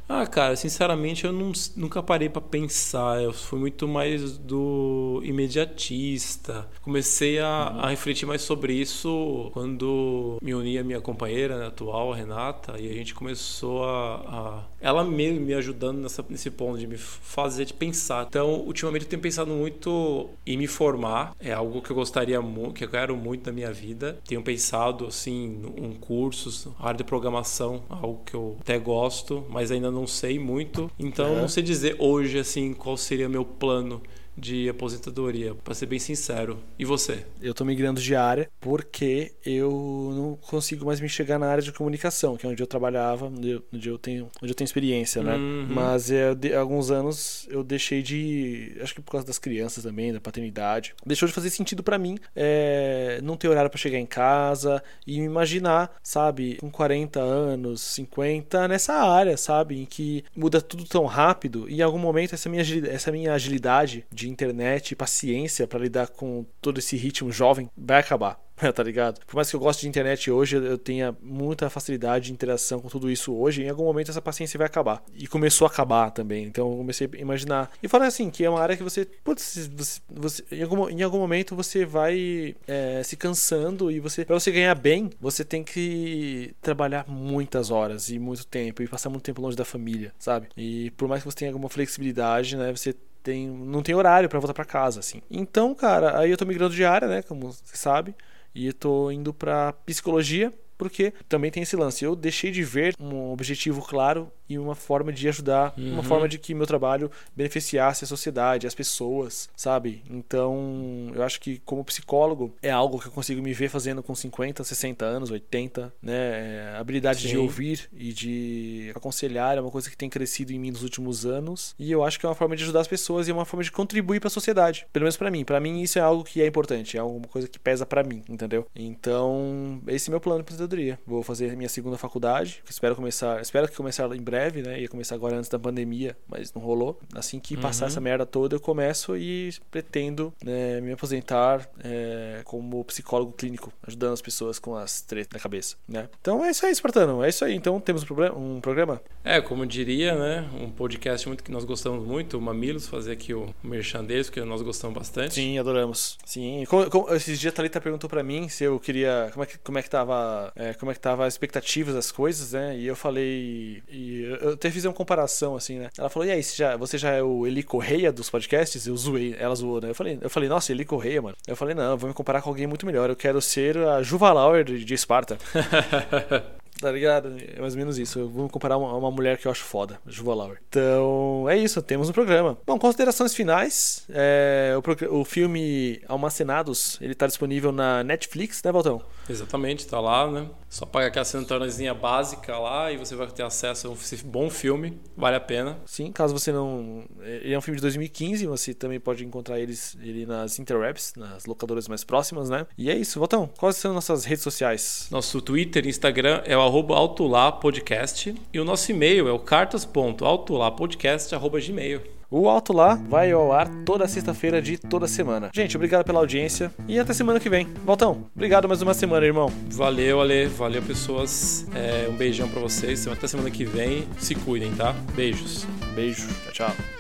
[0.10, 3.22] Ah, cara, sinceramente eu não- nunca parei pra pensar.
[3.22, 6.66] Eu fui muito mais do imediatista.
[6.82, 12.14] Comecei a, a refletir mais sobre isso quando me uni à minha companheira né, atual,
[12.14, 14.16] a Renata, e a gente começou a.
[14.62, 18.26] a- ela mesmo me ajudando nessa, nesse ponto de me fazer de pensar.
[18.30, 21.36] Então, ultimamente eu tenho pensado muito em me formar.
[21.40, 24.20] É algo que eu gostaria muito, que eu quero muito na minha vida.
[24.26, 29.90] Tenho pensado assim em cursos, área de programação, algo que eu até gosto, mas ainda
[29.92, 30.92] não sei muito.
[31.00, 31.42] Então, Uhum.
[31.42, 34.02] não sei dizer hoje assim qual seria meu plano
[34.38, 36.60] de aposentadoria, para ser bem sincero.
[36.78, 37.26] E você?
[37.42, 41.72] Eu tô migrando de área porque eu não consigo mais me chegar na área de
[41.72, 45.36] comunicação, que é onde eu trabalhava, onde eu, tenho, onde eu tenho experiência, né?
[45.36, 45.68] Uhum.
[45.70, 48.78] Mas é, de, alguns anos eu deixei de.
[48.82, 50.94] Acho que por causa das crianças também, da paternidade.
[51.06, 55.20] Deixou de fazer sentido pra mim é, não ter horário pra chegar em casa e
[55.20, 59.82] me imaginar, sabe, com 40 anos, 50, nessa área, sabe?
[59.82, 64.06] Em que muda tudo tão rápido e em algum momento essa minha, essa minha agilidade
[64.12, 68.48] de internet e paciência para lidar com todo esse ritmo jovem vai acabar.
[68.74, 69.20] tá ligado?
[69.26, 72.88] Por mais que eu goste de internet hoje, eu tenha muita facilidade de interação com
[72.88, 75.04] tudo isso hoje, em algum momento essa paciência vai acabar.
[75.14, 76.46] E começou a acabar também.
[76.46, 77.72] Então eu comecei a imaginar.
[77.82, 79.06] E fala assim, que é uma área que você.
[79.24, 84.26] Putz, você, você em, algum, em algum momento você vai é, se cansando e você.
[84.26, 88.82] Pra você ganhar bem, você tem que trabalhar muitas horas e muito tempo.
[88.82, 90.48] E passar muito tempo longe da família, sabe?
[90.58, 92.72] E por mais que você tenha alguma flexibilidade, né?
[92.72, 92.96] Você
[93.28, 95.22] tem, não tem horário para voltar para casa, assim.
[95.30, 97.22] Então, cara, aí eu tô migrando de área, né?
[97.22, 98.16] Como você sabe.
[98.56, 102.04] E eu tô indo para psicologia, porque também tem esse lance.
[102.04, 105.94] Eu deixei de ver um objetivo claro e uma forma de ajudar, uhum.
[105.94, 110.04] uma forma de que meu trabalho beneficiasse a sociedade, as pessoas, sabe?
[110.10, 114.16] Então, eu acho que como psicólogo é algo que eu consigo me ver fazendo com
[114.16, 116.74] 50, 60 anos, 80, né?
[116.76, 117.30] A habilidade Sim.
[117.30, 121.26] de ouvir e de aconselhar é uma coisa que tem crescido em mim nos últimos
[121.26, 123.46] anos, e eu acho que é uma forma de ajudar as pessoas e é uma
[123.46, 125.44] forma de contribuir para a sociedade, pelo menos para mim.
[125.44, 128.24] Para mim isso é algo que é importante, é alguma coisa que pesa para mim,
[128.30, 128.66] entendeu?
[128.76, 131.00] Então, esse é meu plano de aposentadoria.
[131.06, 134.82] Vou fazer minha segunda faculdade, espero começar, espero que começar em breve né?
[134.82, 137.00] Ia começar agora antes da pandemia, mas não rolou.
[137.16, 137.92] Assim que passar uhum.
[137.92, 144.14] essa merda toda, eu começo e pretendo né, me aposentar é, como psicólogo clínico, ajudando
[144.14, 146.10] as pessoas com as tretas na cabeça, né?
[146.22, 147.24] Então é isso aí, Espartano.
[147.24, 147.56] É isso aí.
[147.56, 149.02] Então temos um, problema, um programa?
[149.24, 150.50] É, como diria, né?
[150.60, 154.42] Um podcast muito que nós gostamos muito, o Mamilos, fazer aqui o merchan deles, porque
[154.42, 155.36] nós gostamos bastante.
[155.36, 156.18] Sim, adoramos.
[156.26, 156.64] Sim.
[156.68, 159.30] Como, como, esses dias a Thalita perguntou para mim se eu queria.
[159.34, 160.52] Como é que, como é que tava.
[160.58, 162.76] É, como é que tava as expectativas das coisas, né?
[162.78, 163.84] E eu falei.
[163.90, 165.90] E eu até fiz uma comparação, assim, né?
[165.98, 168.88] Ela falou, e aí, você já, você já é o Eli Correia dos podcasts?
[168.88, 169.90] Eu zoei, ela zoou, né?
[169.90, 171.36] Eu falei, eu falei nossa, Eli Correia, mano.
[171.48, 173.10] Eu falei, não, eu vou me comparar com alguém muito melhor.
[173.10, 175.38] Eu quero ser a Juva Lauer de Esparta.
[176.80, 177.36] Tá ligado?
[177.56, 178.20] É mais ou menos isso.
[178.20, 180.60] Eu vou comparar uma, uma mulher que eu acho foda, Juva Lauer.
[180.70, 182.58] Então, é isso, temos um programa.
[182.66, 184.06] Bom, considerações finais.
[184.10, 184.76] É,
[185.12, 189.02] o, o filme Almacenados, ele tá disponível na Netflix, né, Valtão?
[189.30, 190.48] Exatamente, tá lá, né?
[190.70, 195.00] Só paga aquela assinatóriazinha básica lá e você vai ter acesso a um bom filme,
[195.16, 195.80] vale a pena.
[195.86, 197.06] Sim, caso você não.
[197.22, 201.46] Ele é um filme de 2015, você também pode encontrar eles, ele nas interwebs, nas
[201.46, 202.68] locadoras mais próximas, né?
[202.78, 205.08] E é isso, Valtão, quais são nossas redes sociais?
[205.10, 212.18] Nosso Twitter e Instagram é o arroba autolapodcast e o nosso e-mail é o cartas.autolapodcast.gmail.
[212.30, 215.50] O Alto Lá vai ao ar toda sexta-feira de toda semana.
[215.54, 217.66] Gente, obrigado pela audiência e até semana que vem.
[217.86, 219.50] Voltão, obrigado mais uma semana, irmão.
[219.72, 220.48] Valeu, Ale.
[220.48, 221.66] Valeu, pessoas.
[221.74, 223.08] É, um beijão para vocês.
[223.08, 224.06] Até semana que vem.
[224.18, 224.94] Se cuidem, tá?
[225.16, 225.66] Beijos.
[225.96, 226.28] Beijo.
[226.52, 226.97] Tchau, tchau.